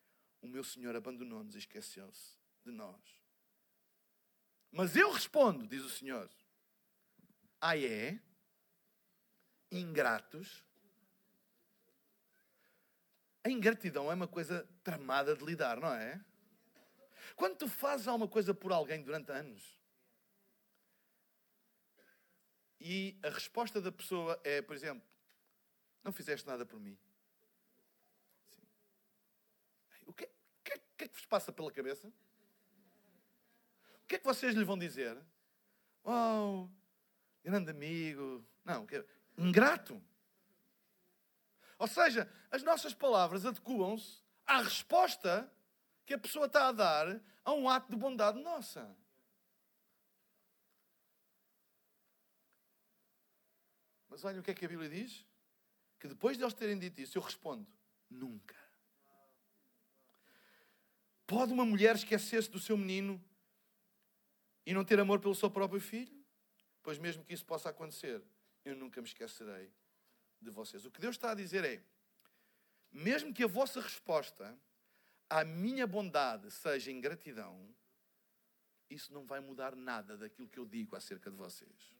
[0.43, 3.01] o meu Senhor abandonou-nos e esqueceu-se de nós.
[4.71, 6.29] Mas eu respondo, diz o Senhor,
[7.61, 8.19] ah é?
[9.71, 10.63] Ingratos?
[13.43, 16.23] A ingratidão é uma coisa tramada de lidar, não é?
[17.35, 19.77] Quando tu fazes alguma coisa por alguém durante anos
[22.79, 25.07] e a resposta da pessoa é, por exemplo,
[26.03, 26.97] não fizeste nada por mim.
[30.05, 30.29] O que,
[31.03, 32.07] que, é que vos passa pela cabeça?
[34.03, 35.17] O que é que vocês lhe vão dizer?
[36.03, 36.67] Oh,
[37.43, 38.45] grande amigo.
[38.63, 38.87] Não,
[39.37, 40.01] ingrato.
[41.77, 45.51] Ou seja, as nossas palavras adequam-se à resposta
[46.05, 48.95] que a pessoa está a dar a um ato de bondade nossa.
[54.09, 55.25] Mas olha o que é que a Bíblia diz?
[55.99, 57.67] Que depois de eles terem dito isso, eu respondo:
[58.09, 58.62] nunca.
[61.33, 63.19] Pode uma mulher esquecer-se do seu menino
[64.67, 66.15] e não ter amor pelo seu próprio filho?
[66.83, 68.21] Pois mesmo que isso possa acontecer,
[68.63, 69.73] eu nunca me esquecerei
[70.39, 70.85] de vocês.
[70.85, 71.83] O que Deus está a dizer é:
[72.91, 74.55] mesmo que a vossa resposta
[75.27, 77.67] à minha bondade seja ingratidão,
[78.87, 81.91] isso não vai mudar nada daquilo que eu digo acerca de vocês.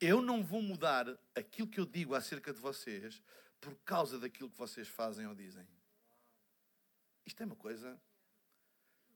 [0.00, 3.22] Eu não vou mudar aquilo que eu digo acerca de vocês
[3.60, 5.77] por causa daquilo que vocês fazem ou dizem.
[7.28, 8.00] Isto é uma coisa.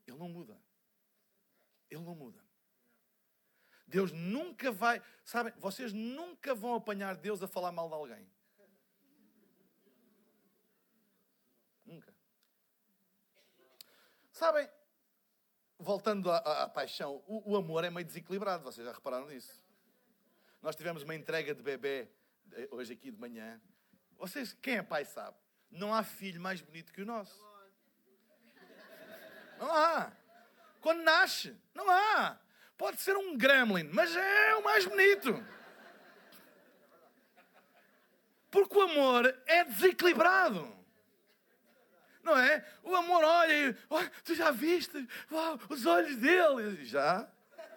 [0.07, 0.61] Ele não muda.
[1.91, 2.45] Ele não muda.
[3.87, 5.03] Deus nunca vai.
[5.25, 8.31] Sabem, vocês nunca vão apanhar Deus a falar mal de alguém.
[11.87, 12.15] Nunca.
[14.31, 14.69] Sabem,
[15.79, 19.65] voltando à, à, à paixão, o, o, amor é meio desequilibrado, vocês já repararam nisso?
[20.61, 22.11] Nós tivemos uma entrega de bebê
[22.53, 23.59] eh, hoje aqui de manhã.
[24.19, 25.39] Vocês, quem é pai sabe,
[25.71, 27.52] não há filho mais bonito que o nosso.
[29.63, 30.11] Não há.
[30.81, 32.37] Quando nasce, não há.
[32.77, 35.47] Pode ser um gremlin, mas é o mais bonito.
[38.51, 40.77] Porque o amor é desequilibrado.
[42.25, 42.67] Não é?
[42.83, 45.09] O amor olha e, oh, tu já viste?
[45.31, 46.85] Uau, os olhos dele.
[46.85, 47.29] Já?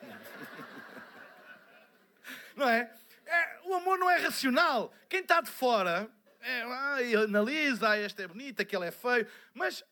[2.56, 2.92] Não é?
[3.28, 3.60] é?
[3.66, 4.94] O amor não é racional.
[5.10, 6.10] Quem está de fora
[6.40, 9.28] é, ai, analisa, ah, esta é bonita, aquele é feio.
[9.54, 9.84] Mas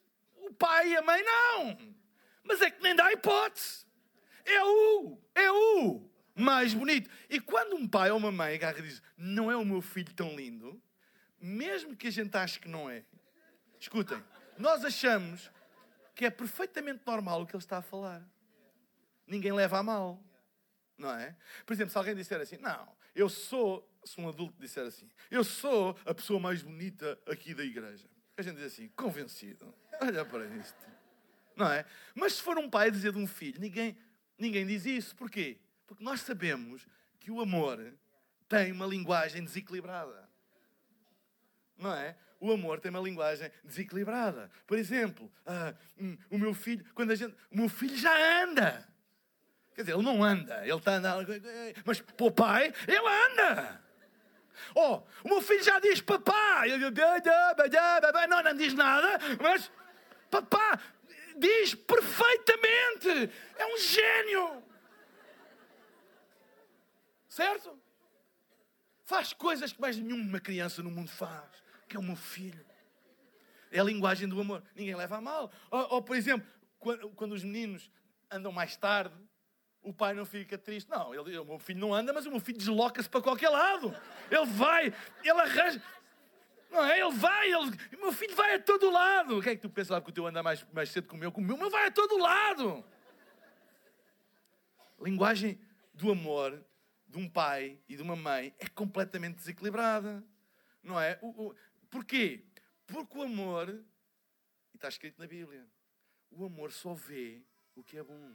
[0.48, 1.78] o pai e a mãe não.
[2.44, 3.86] Mas é que nem dá hipótese.
[4.46, 7.10] É o, é o mais bonito.
[7.30, 10.14] E quando um pai ou uma mãe agarra e diz, não é o meu filho
[10.14, 10.82] tão lindo,
[11.39, 13.06] mesmo que a gente ache que não é,
[13.80, 14.22] escutem,
[14.58, 15.52] nós achamos
[16.16, 18.28] que é perfeitamente normal o que ele está a falar.
[19.26, 20.22] Ninguém leva a mal.
[20.98, 21.36] Não é?
[21.66, 25.44] Por exemplo, se alguém disser assim, não, eu sou, se um adulto disser assim, eu
[25.44, 28.08] sou a pessoa mais bonita aqui da igreja.
[28.38, 29.74] A gente diz assim, convencido.
[30.02, 30.84] Olha para isto.
[31.56, 31.86] Não é?
[32.16, 33.98] Mas se for um pai dizer de um filho, ninguém,
[34.38, 35.16] ninguém diz isso.
[35.16, 35.60] Porquê?
[35.86, 36.88] Porque nós sabemos
[37.20, 37.94] que o amor
[38.50, 40.30] tem uma linguagem desequilibrada.
[41.78, 42.16] Não é?
[42.39, 44.52] O amor tem uma linguagem desequilibrada.
[44.68, 47.36] Por exemplo, uh, o meu filho, quando a gente.
[47.52, 48.88] O meu filho já anda.
[49.74, 51.28] Quer dizer, ele não anda, ele está andando.
[51.86, 53.82] Mas para o pai, ele anda.
[54.76, 56.64] Oh, o meu filho já diz papá.
[58.30, 59.72] Não, não diz nada, mas
[60.42, 60.80] papá
[61.38, 63.32] diz perfeitamente.
[63.56, 64.64] É um gênio.
[67.28, 67.80] Certo?
[69.04, 71.50] Faz coisas que mais nenhuma criança no mundo faz,
[71.88, 72.66] que é o meu filho.
[73.72, 74.64] É a linguagem do amor.
[74.76, 75.52] Ninguém leva a mal.
[75.70, 76.48] Ou, ou por exemplo,
[76.80, 77.90] quando, quando os meninos
[78.32, 79.16] andam mais tarde,
[79.82, 80.90] o pai não fica triste.
[80.90, 83.94] Não, ele, o meu filho não anda, mas o meu filho desloca-se para qualquer lado.
[84.32, 85.82] Ele vai, ele arranja.
[86.74, 86.99] Não é?
[86.99, 89.38] Ele vai, ele, meu filho vai a todo lado.
[89.38, 91.17] O que é que tu pensas que o teu anda mais, mais cedo que o
[91.17, 91.30] meu?
[91.30, 92.84] O meu, o meu vai a todo lado.
[94.99, 95.61] linguagem
[95.93, 96.65] do amor
[97.07, 100.24] de um pai e de uma mãe é completamente desequilibrada.
[100.82, 101.19] Não é?
[101.21, 101.55] O, o,
[101.91, 102.43] porquê?
[102.88, 105.67] Porque o amor, e está escrito na Bíblia,
[106.32, 107.43] o amor só vê
[107.76, 108.34] o que é bom.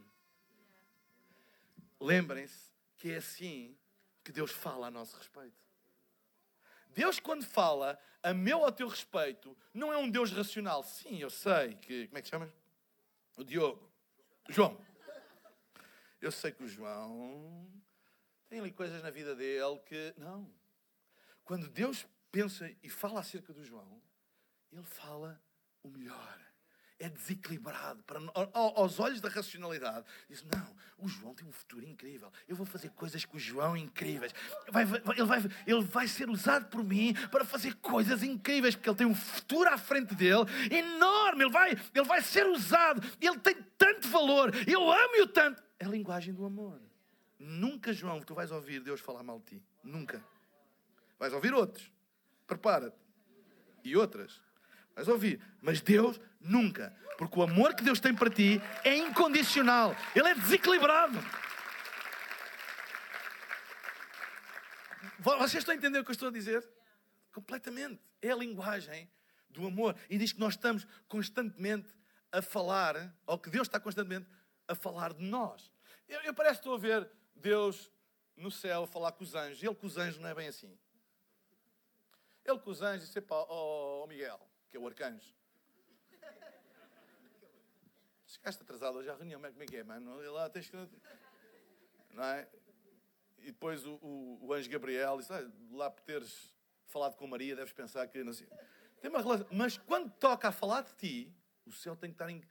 [2.01, 3.77] Lembrem-se que é assim
[4.23, 5.68] que Deus fala a nosso respeito.
[6.99, 10.83] Deus, quando fala a meu ou a teu respeito, não é um Deus racional.
[10.83, 12.09] Sim, eu sei que.
[12.09, 12.51] Como é que chamas?
[13.37, 13.89] O Diogo.
[14.49, 14.77] João.
[16.21, 17.71] Eu sei que o João
[18.49, 20.13] tem ali coisas na vida dele que.
[20.17, 20.53] Não.
[21.45, 24.03] Quando Deus pensa e fala acerca do João,
[24.73, 25.41] ele fala
[25.85, 26.48] o melhor
[26.99, 28.03] é desequilibrado.
[28.03, 28.21] Para,
[28.53, 32.33] aos olhos da racionalidade, diz: Não, o João tem um futuro incrível.
[32.47, 34.33] Eu vou fazer coisas com o João incríveis.
[34.71, 38.89] Vai, vai, ele, vai, ele vai ser usado por mim para fazer coisas incríveis, porque
[38.89, 41.45] ele tem um futuro à frente dele enorme.
[41.45, 43.01] Ele vai, ele vai ser usado.
[43.21, 44.53] Ele tem tanto valor.
[44.67, 45.63] Eu amo-o tanto.
[45.79, 46.81] É a linguagem do amor.
[47.39, 49.63] Nunca, João, tu vais ouvir Deus falar mal de ti.
[49.85, 50.23] Nunca.
[51.19, 51.93] Vais ouvir outros.
[52.47, 52.97] Prepara-te.
[53.85, 54.48] E outras.
[54.99, 55.41] Vais ouvir.
[55.63, 56.93] Mas Deus nunca.
[57.17, 59.95] Porque o amor que Deus tem para ti é incondicional.
[60.13, 61.17] Ele é desequilibrado.
[65.21, 66.69] Vocês estão a entender o que eu estou a dizer?
[67.31, 68.03] Completamente.
[68.21, 69.09] É a linguagem
[69.49, 69.95] do amor.
[70.11, 71.89] E diz que nós estamos constantemente
[72.33, 74.27] a falar, ou que Deus está constantemente
[74.67, 75.71] a falar de nós.
[76.09, 77.89] Eu, eu parece que estou a ver Deus
[78.37, 79.63] no céu a falar com os anjos.
[79.63, 80.77] Ele com os anjos não é bem assim.
[82.45, 85.35] Ele com os anjos disse: Ó oh, Miguel, que é o arcanjo.
[88.27, 90.21] Chegaste atrasado hoje à reunião, como é que é, mano?
[90.33, 90.77] Lá tens que.
[92.13, 92.49] Não é?
[93.39, 96.55] E depois o, o, o anjo Gabriel disse: ah, lá por teres
[96.87, 98.23] falado com Maria, deves pensar que.
[98.23, 98.47] Não sei.
[99.01, 99.47] Tem uma relação.
[99.51, 102.43] Mas quando toca a falar de ti, o céu tem que estar em.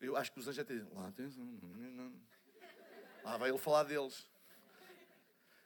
[0.00, 1.46] Eu acho que os anjos até dizem: lá, atenção.
[3.22, 4.28] Lá vai ele falar deles.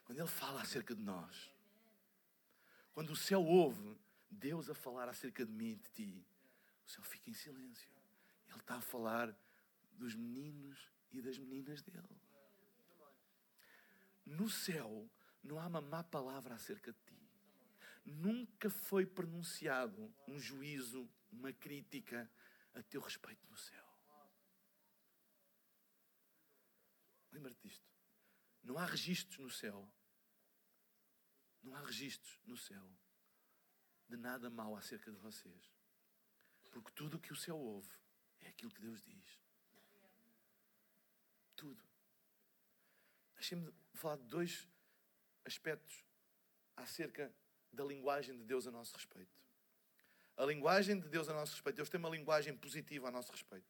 [0.03, 1.51] Quando ele fala acerca de nós,
[2.93, 3.95] quando o céu ouve
[4.29, 6.27] Deus a falar acerca de mim e de ti,
[6.85, 7.91] o céu fica em silêncio.
[8.47, 9.35] Ele está a falar
[9.91, 12.21] dos meninos e das meninas dele.
[14.25, 15.09] No céu
[15.43, 17.29] não há uma má palavra acerca de ti.
[18.05, 22.31] Nunca foi pronunciado um juízo, uma crítica
[22.73, 23.85] a teu respeito no céu.
[27.31, 27.87] Lembra-te disto.
[28.63, 29.91] Não há registros no céu.
[31.61, 32.89] Não há registros no céu
[34.09, 35.71] de nada mal acerca de vocês.
[36.71, 37.91] Porque tudo o que o céu ouve
[38.41, 39.39] é aquilo que Deus diz.
[41.55, 41.83] Tudo.
[43.35, 44.67] Deixem-me falar de dois
[45.45, 46.03] aspectos
[46.75, 47.33] acerca
[47.71, 49.37] da linguagem de Deus a nosso respeito.
[50.37, 51.75] A linguagem de Deus a nosso respeito.
[51.75, 53.69] Deus tem uma linguagem positiva a nosso respeito.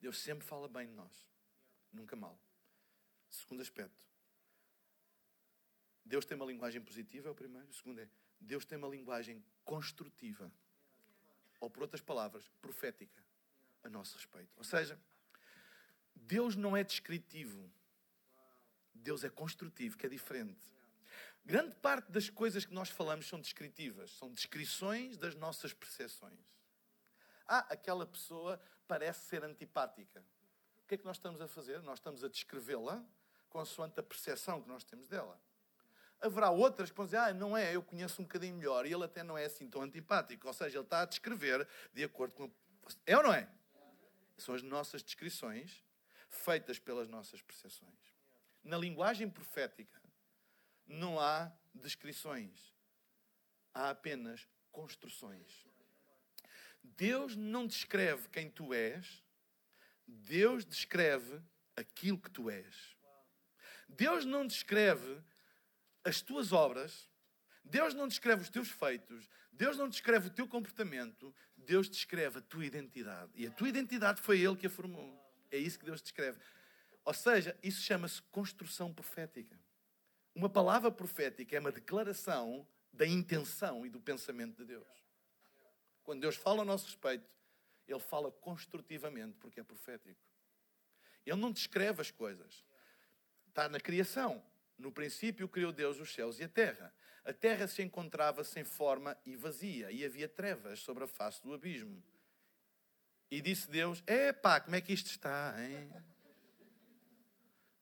[0.00, 1.28] Deus sempre fala bem de nós,
[1.92, 2.40] nunca mal.
[3.28, 4.02] Segundo aspecto,
[6.04, 7.68] Deus tem uma linguagem positiva, é o primeiro.
[7.68, 8.08] O segundo é,
[8.40, 10.50] Deus tem uma linguagem construtiva.
[11.60, 13.22] Ou, por outras palavras, profética
[13.82, 14.52] a nosso respeito.
[14.56, 14.98] Ou seja,
[16.14, 17.70] Deus não é descritivo.
[18.94, 20.66] Deus é construtivo, que é diferente.
[21.44, 26.38] Grande parte das coisas que nós falamos são descritivas, são descrições das nossas percepções.
[27.46, 30.24] Ah, aquela pessoa parece ser antipática.
[30.84, 31.82] O que é que nós estamos a fazer?
[31.82, 33.04] Nós estamos a descrevê-la
[33.48, 35.40] consoante a percepção que nós temos dela.
[36.20, 39.04] Haverá outras que vão dizer, ah, não é, eu conheço um bocadinho melhor e ele
[39.04, 40.46] até não é assim tão antipático.
[40.46, 42.50] Ou seja, ele está a descrever de acordo com.
[43.06, 43.48] É ou não é?
[44.36, 45.84] São as nossas descrições
[46.28, 47.98] feitas pelas nossas percepções.
[48.62, 50.00] Na linguagem profética,
[50.86, 52.74] não há descrições,
[53.72, 55.66] há apenas construções.
[56.82, 59.22] Deus não descreve quem tu és,
[60.06, 61.40] Deus descreve
[61.76, 62.96] aquilo que tu és.
[63.88, 65.22] Deus não descreve
[66.04, 67.08] as tuas obras,
[67.64, 72.42] Deus não descreve os teus feitos, Deus não descreve o teu comportamento, Deus descreve a
[72.42, 73.30] tua identidade.
[73.34, 75.18] E a tua identidade foi Ele que a formou.
[75.50, 76.38] É isso que Deus descreve.
[77.04, 79.58] Ou seja, isso chama-se construção profética.
[80.34, 84.88] Uma palavra profética é uma declaração da intenção e do pensamento de Deus.
[86.02, 87.28] Quando Deus fala ao nosso respeito,
[87.86, 90.20] Ele fala construtivamente, porque é profético.
[91.26, 92.64] Ele não descreve as coisas.
[93.48, 94.42] Está na criação.
[94.80, 96.92] No princípio criou Deus os céus e a terra.
[97.24, 101.52] A terra se encontrava sem forma e vazia, e havia trevas sobre a face do
[101.52, 102.02] abismo.
[103.30, 105.92] E disse Deus: Epá, como é que isto está, hein?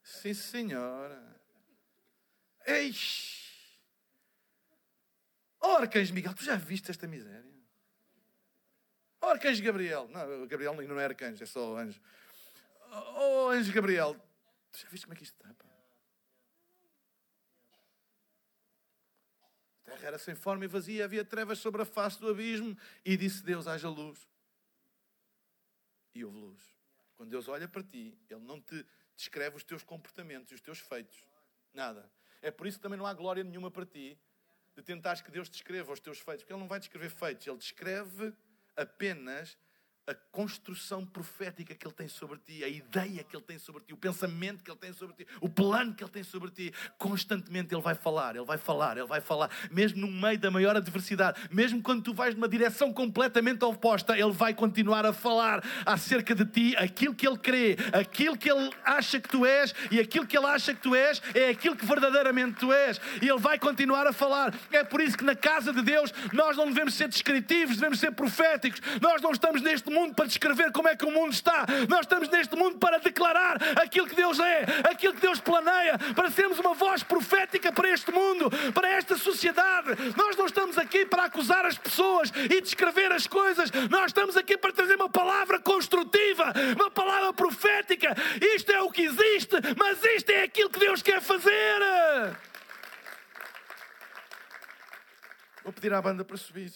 [0.02, 1.40] Sim, senhora.
[2.66, 3.38] Eixe!
[5.60, 5.78] Oh,
[6.12, 7.44] Miguel, tu já viste esta miséria?
[9.20, 10.08] Oh, Gabriel.
[10.08, 12.00] Não, Gabriel não é arcanjo, é só anjo.
[12.90, 14.14] Oh, Anjo Gabriel,
[14.72, 15.67] tu já viste como é que isto está, pá?
[19.88, 22.76] Terra era sem forma e vazia, havia trevas sobre a face do abismo.
[23.04, 24.28] E disse Deus: haja luz.
[26.14, 26.62] E houve luz.
[27.16, 28.84] Quando Deus olha para ti, Ele não te
[29.16, 31.26] descreve os teus comportamentos os teus feitos.
[31.74, 32.10] Nada.
[32.40, 34.18] É por isso que também não há glória nenhuma para ti
[34.76, 37.56] de tentares que Deus descreva os teus feitos, porque Ele não vai descrever feitos, Ele
[37.56, 38.32] descreve
[38.76, 39.58] apenas
[40.08, 43.92] a construção profética que Ele tem sobre ti, a ideia que Ele tem sobre ti,
[43.92, 46.72] o pensamento que Ele tem sobre ti, o plano que Ele tem sobre ti.
[46.96, 50.74] Constantemente Ele vai falar, Ele vai falar, Ele vai falar, mesmo no meio da maior
[50.76, 56.34] adversidade, mesmo quando tu vais numa direção completamente oposta, Ele vai continuar a falar acerca
[56.34, 60.26] de ti aquilo que Ele crê, aquilo que Ele acha que tu és e aquilo
[60.26, 62.98] que Ele acha que tu és é aquilo que verdadeiramente tu és.
[63.20, 64.54] E Ele vai continuar a falar.
[64.72, 68.12] É por isso que na casa de Deus nós não devemos ser descritivos, devemos ser
[68.12, 68.80] proféticos.
[69.02, 71.66] Nós não estamos neste mundo para descrever como é que o mundo está.
[71.88, 76.30] Nós estamos neste mundo para declarar aquilo que Deus é, aquilo que Deus planeia, para
[76.30, 79.90] sermos uma voz profética para este mundo, para esta sociedade.
[80.16, 83.70] Nós não estamos aqui para acusar as pessoas e descrever as coisas.
[83.90, 88.14] Nós estamos aqui para trazer uma palavra construtiva, uma palavra profética.
[88.54, 91.78] Isto é o que existe, mas isto é aquilo que Deus quer fazer.
[95.62, 96.72] Vou pedir à banda para subir.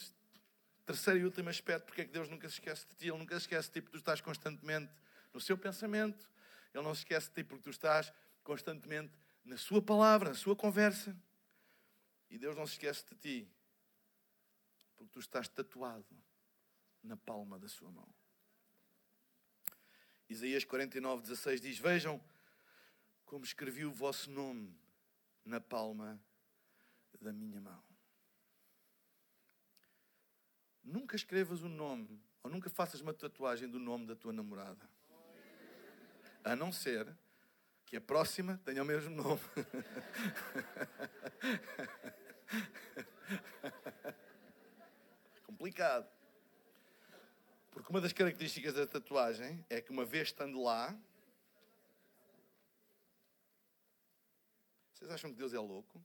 [0.84, 3.08] Terceiro e último aspecto, porque é que Deus nunca se esquece de ti?
[3.08, 4.92] Ele nunca se esquece de ti porque tu estás constantemente
[5.32, 6.28] no seu pensamento.
[6.74, 8.12] Ele não se esquece de ti porque tu estás
[8.42, 9.12] constantemente
[9.44, 11.16] na sua palavra, na sua conversa.
[12.28, 13.52] E Deus não se esquece de ti
[14.96, 16.16] porque tu estás tatuado
[17.02, 18.08] na palma da sua mão.
[20.28, 22.22] Isaías 49, 16 diz: Vejam
[23.24, 24.74] como escrevi o vosso nome
[25.44, 26.20] na palma
[27.20, 27.91] da minha mão.
[30.82, 34.88] Nunca escrevas o nome, ou nunca faças uma tatuagem do nome da tua namorada.
[36.44, 37.06] A não ser
[37.86, 39.40] que a próxima tenha o mesmo nome.
[45.46, 46.10] Complicado.
[47.70, 50.98] Porque uma das características da tatuagem é que uma vez estando lá,
[54.92, 56.04] vocês acham que Deus é louco?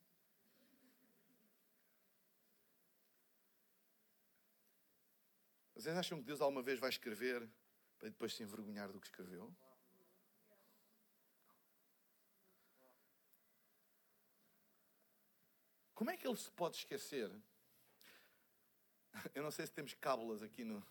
[5.88, 7.50] Vocês acham que Deus alguma vez vai escrever
[7.98, 9.56] para depois se envergonhar do que escreveu?
[15.96, 17.32] Como é que ele se pode esquecer?
[19.34, 20.86] Eu não sei se temos cábulas aqui no.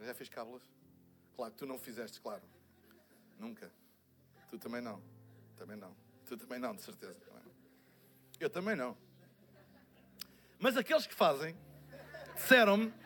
[0.00, 0.62] Já fez cábulas?
[1.34, 2.48] Claro, tu não fizeste, claro.
[3.36, 3.72] Nunca.
[4.48, 5.02] Tu também não.
[5.56, 5.96] Também não.
[6.24, 7.20] Tu também não, de certeza.
[8.38, 8.96] Eu também não.
[10.56, 11.56] Mas aqueles que fazem
[12.36, 12.99] disseram-me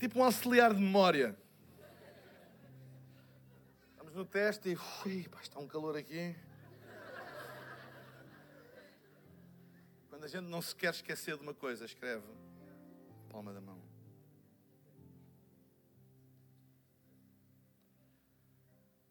[0.00, 1.38] tipo um auxiliar de memória.
[3.98, 6.34] Vamos no teste e ui, pá, está um calor aqui.
[10.08, 12.26] Quando a gente não se quer esquecer de uma coisa, escreve
[13.28, 13.78] palma da mão.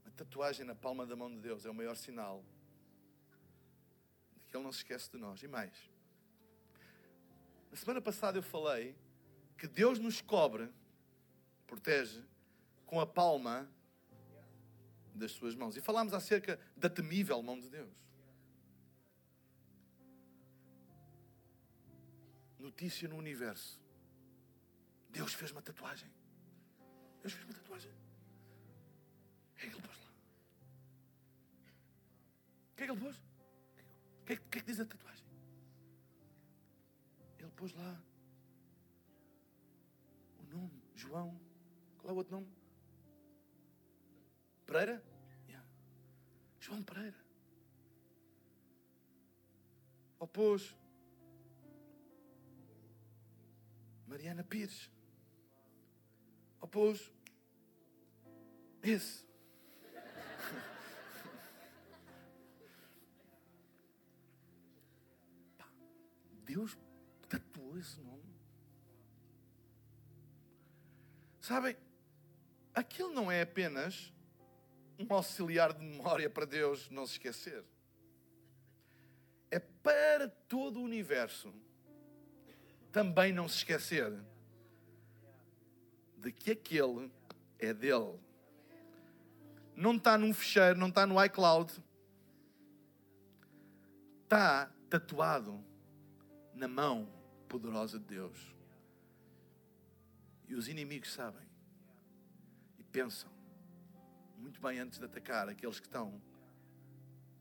[0.07, 2.43] A tatuagem na palma da mão de Deus é o maior sinal
[4.37, 5.43] de que Ele não se esquece de nós.
[5.43, 5.71] E mais,
[7.69, 8.97] na semana passada eu falei
[9.55, 10.78] que Deus nos cobre,
[11.69, 12.23] protege,
[12.85, 13.69] com a palma
[15.13, 15.77] das suas mãos.
[15.77, 17.95] E falámos acerca da temível mão de Deus.
[22.57, 23.79] Notícia no universo.
[25.09, 26.11] Deus fez uma tatuagem.
[27.21, 27.91] Deus fez uma tatuagem.
[29.51, 30.11] O que é que ele pôs lá?
[32.71, 33.17] O que é que ele pôs?
[33.17, 35.25] O que é que, é que diz a tatuagem?
[37.37, 38.01] Ele pôs lá
[40.39, 41.48] o nome, João.
[41.99, 42.47] Qual é o outro nome?
[44.65, 45.01] Pereira?
[45.47, 45.65] Yeah.
[46.59, 47.15] João Pereira.
[50.19, 50.75] Ou pôs
[54.07, 54.91] Mariana Pires.
[56.61, 57.13] Ou pôs
[58.81, 59.27] esse.
[66.43, 66.75] Deus
[67.27, 68.19] tatuou esse nome.
[71.39, 71.75] Sabem,
[72.79, 74.13] aquilo não é apenas
[74.97, 77.63] um auxiliar de memória para Deus não se esquecer.
[79.51, 81.53] É para todo o universo
[82.91, 84.11] também não se esquecer
[86.17, 87.11] de que aquele
[87.57, 88.19] é dele.
[89.75, 91.71] Não está num fecheiro, não está no iCloud.
[94.23, 95.63] Está tatuado
[96.53, 97.09] na mão
[97.47, 98.55] poderosa de Deus.
[100.47, 101.48] E os inimigos sabem
[102.89, 103.29] pensam
[104.37, 106.21] muito bem antes de atacar aqueles que estão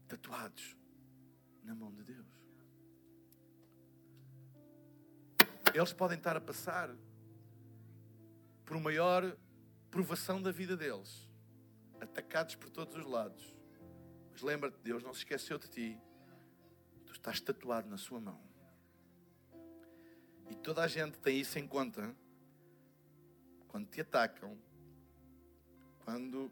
[0.07, 0.77] tatuados
[1.63, 2.27] na mão de Deus.
[5.75, 6.95] Eles podem estar a passar
[8.65, 9.37] por uma maior
[9.91, 11.29] provação da vida deles,
[12.01, 13.57] atacados por todos os lados.
[14.33, 16.01] Mas lembra-te, Deus não se esqueceu de ti.
[17.07, 18.41] Tu estás tatuado na sua mão.
[20.51, 22.15] E toda a gente tem isso em conta
[23.69, 24.59] quando te atacam,
[26.09, 26.51] quando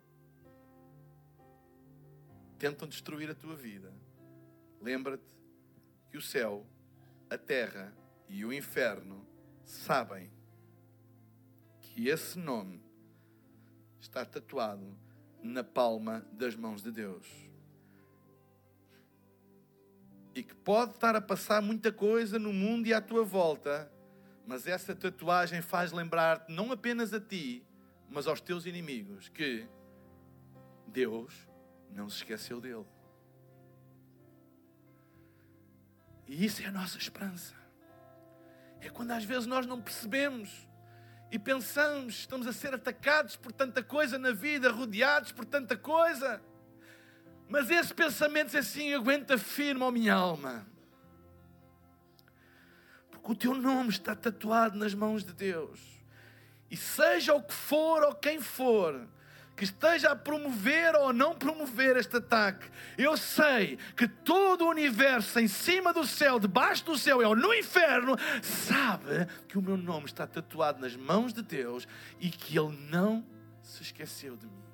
[2.58, 3.90] tentam destruir a tua vida.
[4.82, 5.24] Lembra-te
[6.10, 6.66] que o céu,
[7.30, 7.90] a terra
[8.28, 9.26] e o inferno
[9.64, 10.30] sabem
[11.80, 12.84] que esse nome
[13.98, 14.94] está tatuado
[15.42, 17.26] na palma das mãos de Deus.
[20.34, 23.90] E que pode estar a passar muita coisa no mundo e à tua volta,
[24.46, 27.64] mas essa tatuagem faz lembrar-te não apenas a ti,
[28.08, 29.68] mas aos teus inimigos que
[30.86, 31.48] Deus
[31.90, 32.86] não se esqueceu dele.
[36.26, 37.54] E isso é a nossa esperança.
[38.80, 40.66] É quando às vezes nós não percebemos
[41.30, 46.42] e pensamos, estamos a ser atacados por tanta coisa na vida, rodeados por tanta coisa.
[47.48, 50.66] Mas esse pensamento é assim, aguenta firme, ó minha alma.
[53.10, 55.95] Porque o teu nome está tatuado nas mãos de Deus.
[56.70, 59.06] E seja o que for ou quem for,
[59.56, 65.40] que esteja a promover ou não promover este ataque, eu sei que todo o universo
[65.40, 70.06] em cima do céu, debaixo do céu ou no inferno, sabe que o meu nome
[70.06, 71.88] está tatuado nas mãos de Deus
[72.20, 73.24] e que Ele não
[73.62, 74.64] se esqueceu de mim.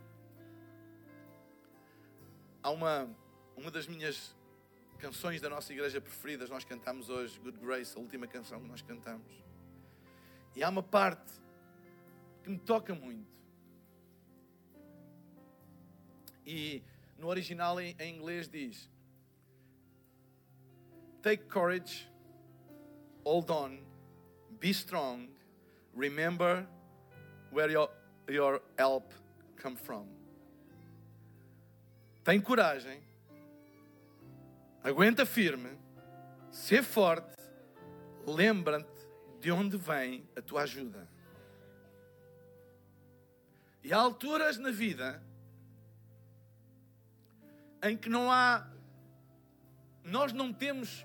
[2.63, 3.09] Há uma,
[3.57, 4.35] uma das minhas
[4.99, 8.83] canções da nossa igreja preferidas, nós cantamos hoje, Good Grace, a última canção que nós
[8.83, 9.33] cantamos.
[10.55, 11.42] E há uma parte
[12.43, 13.33] que me toca muito
[16.47, 16.83] E
[17.19, 18.91] no original em, em inglês diz:
[21.23, 22.09] Take courage,
[23.25, 23.79] hold on,
[24.59, 25.29] be strong,
[25.95, 26.67] remember
[27.51, 27.89] where your,
[28.29, 29.13] your help
[29.57, 30.07] come from.
[32.25, 33.01] Tem coragem,
[34.83, 35.71] aguenta firme,
[36.51, 37.37] ser forte,
[38.27, 38.89] lembra-te
[39.41, 41.09] de onde vem a tua ajuda.
[43.83, 45.23] E há alturas na vida
[47.83, 48.67] em que não há.
[50.05, 51.05] Nós não temos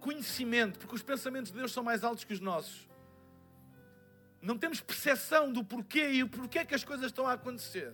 [0.00, 2.88] conhecimento, porque os pensamentos de Deus são mais altos que os nossos.
[4.40, 7.92] Não temos percepção do porquê e o porquê que as coisas estão a acontecer.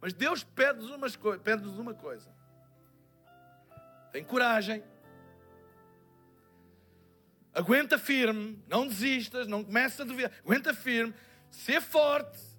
[0.00, 2.32] Mas Deus pede-nos uma, pede uma coisa:
[4.12, 4.84] tem coragem,
[7.52, 11.14] aguenta firme, não desistas, não começa a duvidar, aguenta firme,
[11.50, 12.53] ser forte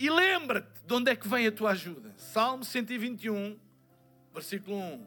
[0.00, 2.12] e lembra-te De onde é que vem a tua ajuda?
[2.16, 3.56] Salmo 121,
[4.34, 5.06] versículo 1.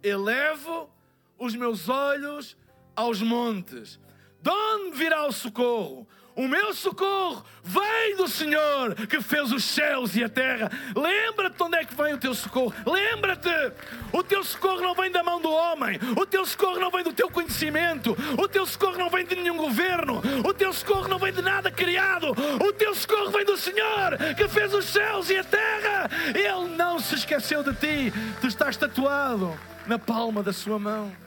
[0.00, 0.88] Elevo
[1.36, 2.56] os meus olhos
[2.94, 3.98] aos montes.
[4.40, 6.06] De onde virá o socorro?
[6.36, 10.70] O meu socorro vem do Senhor que fez os céus e a terra.
[10.94, 12.74] Lembra-te de onde é que vem o teu socorro.
[12.84, 13.72] Lembra-te,
[14.12, 15.98] o teu socorro não vem da mão do homem.
[16.16, 18.16] O teu socorro não vem do teu conhecimento.
[18.36, 20.20] O teu socorro não vem de nenhum governo.
[20.44, 22.30] O teu socorro não vem de nada criado.
[22.30, 26.10] O teu socorro vem do Senhor que fez os céus e a terra.
[26.34, 28.12] Ele não se esqueceu de ti.
[28.40, 29.56] Tu estás tatuado
[29.86, 31.23] na palma da sua mão.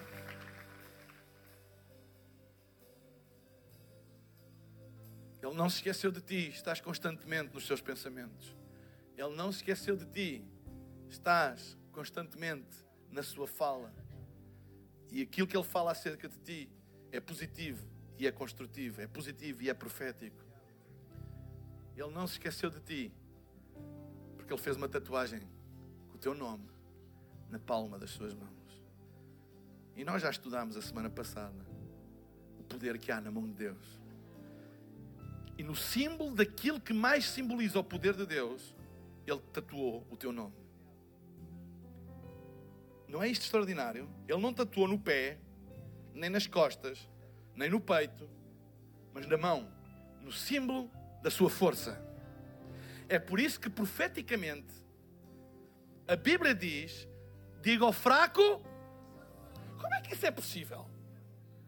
[5.48, 8.54] Ele não se esqueceu de ti, estás constantemente nos seus pensamentos.
[9.16, 10.46] Ele não se esqueceu de ti,
[11.10, 13.94] estás constantemente na sua fala.
[15.10, 16.70] E aquilo que ele fala acerca de ti
[17.14, 17.88] é positivo
[18.20, 20.44] e é construtivo, é positivo e é profético.
[21.96, 23.14] Ele não se esqueceu de ti,
[24.36, 25.40] porque ele fez uma tatuagem
[26.10, 26.70] com o teu nome
[27.50, 28.84] na palma das suas mãos.
[29.96, 31.66] E nós já estudámos a semana passada
[32.60, 33.98] o poder que há na mão de Deus.
[35.58, 38.76] E no símbolo daquilo que mais simboliza o poder de Deus,
[39.26, 40.56] Ele tatuou o teu nome.
[43.08, 44.10] Não é isto extraordinário?
[44.28, 45.40] Ele não tatuou no pé,
[46.14, 47.10] nem nas costas,
[47.56, 48.30] nem no peito,
[49.14, 49.72] mas na mão,
[50.22, 50.92] no símbolo
[51.24, 52.00] da sua força.
[53.10, 54.74] É por isso que profeticamente
[56.08, 57.08] a Bíblia diz:
[57.62, 58.62] diga ao fraco,
[59.80, 60.86] como é que isso é possível?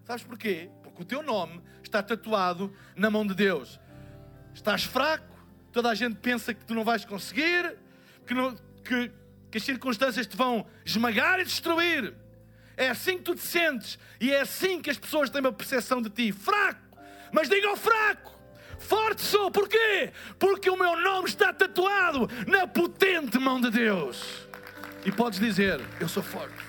[0.04, 0.70] Sabes porquê?
[1.00, 3.80] Porque o teu nome está tatuado na mão de Deus.
[4.54, 5.34] Estás fraco,
[5.72, 7.78] toda a gente pensa que tu não vais conseguir,
[8.28, 9.10] que, não, que,
[9.50, 12.14] que as circunstâncias te vão esmagar e destruir.
[12.76, 16.02] É assim que tu te sentes e é assim que as pessoas têm uma percepção
[16.02, 16.34] de ti.
[16.34, 16.82] Fraco,
[17.32, 18.38] mas diga ao fraco.
[18.78, 20.12] Forte sou, porquê?
[20.38, 24.50] Porque o meu nome está tatuado na potente mão de Deus.
[25.06, 26.69] E podes dizer: Eu sou forte.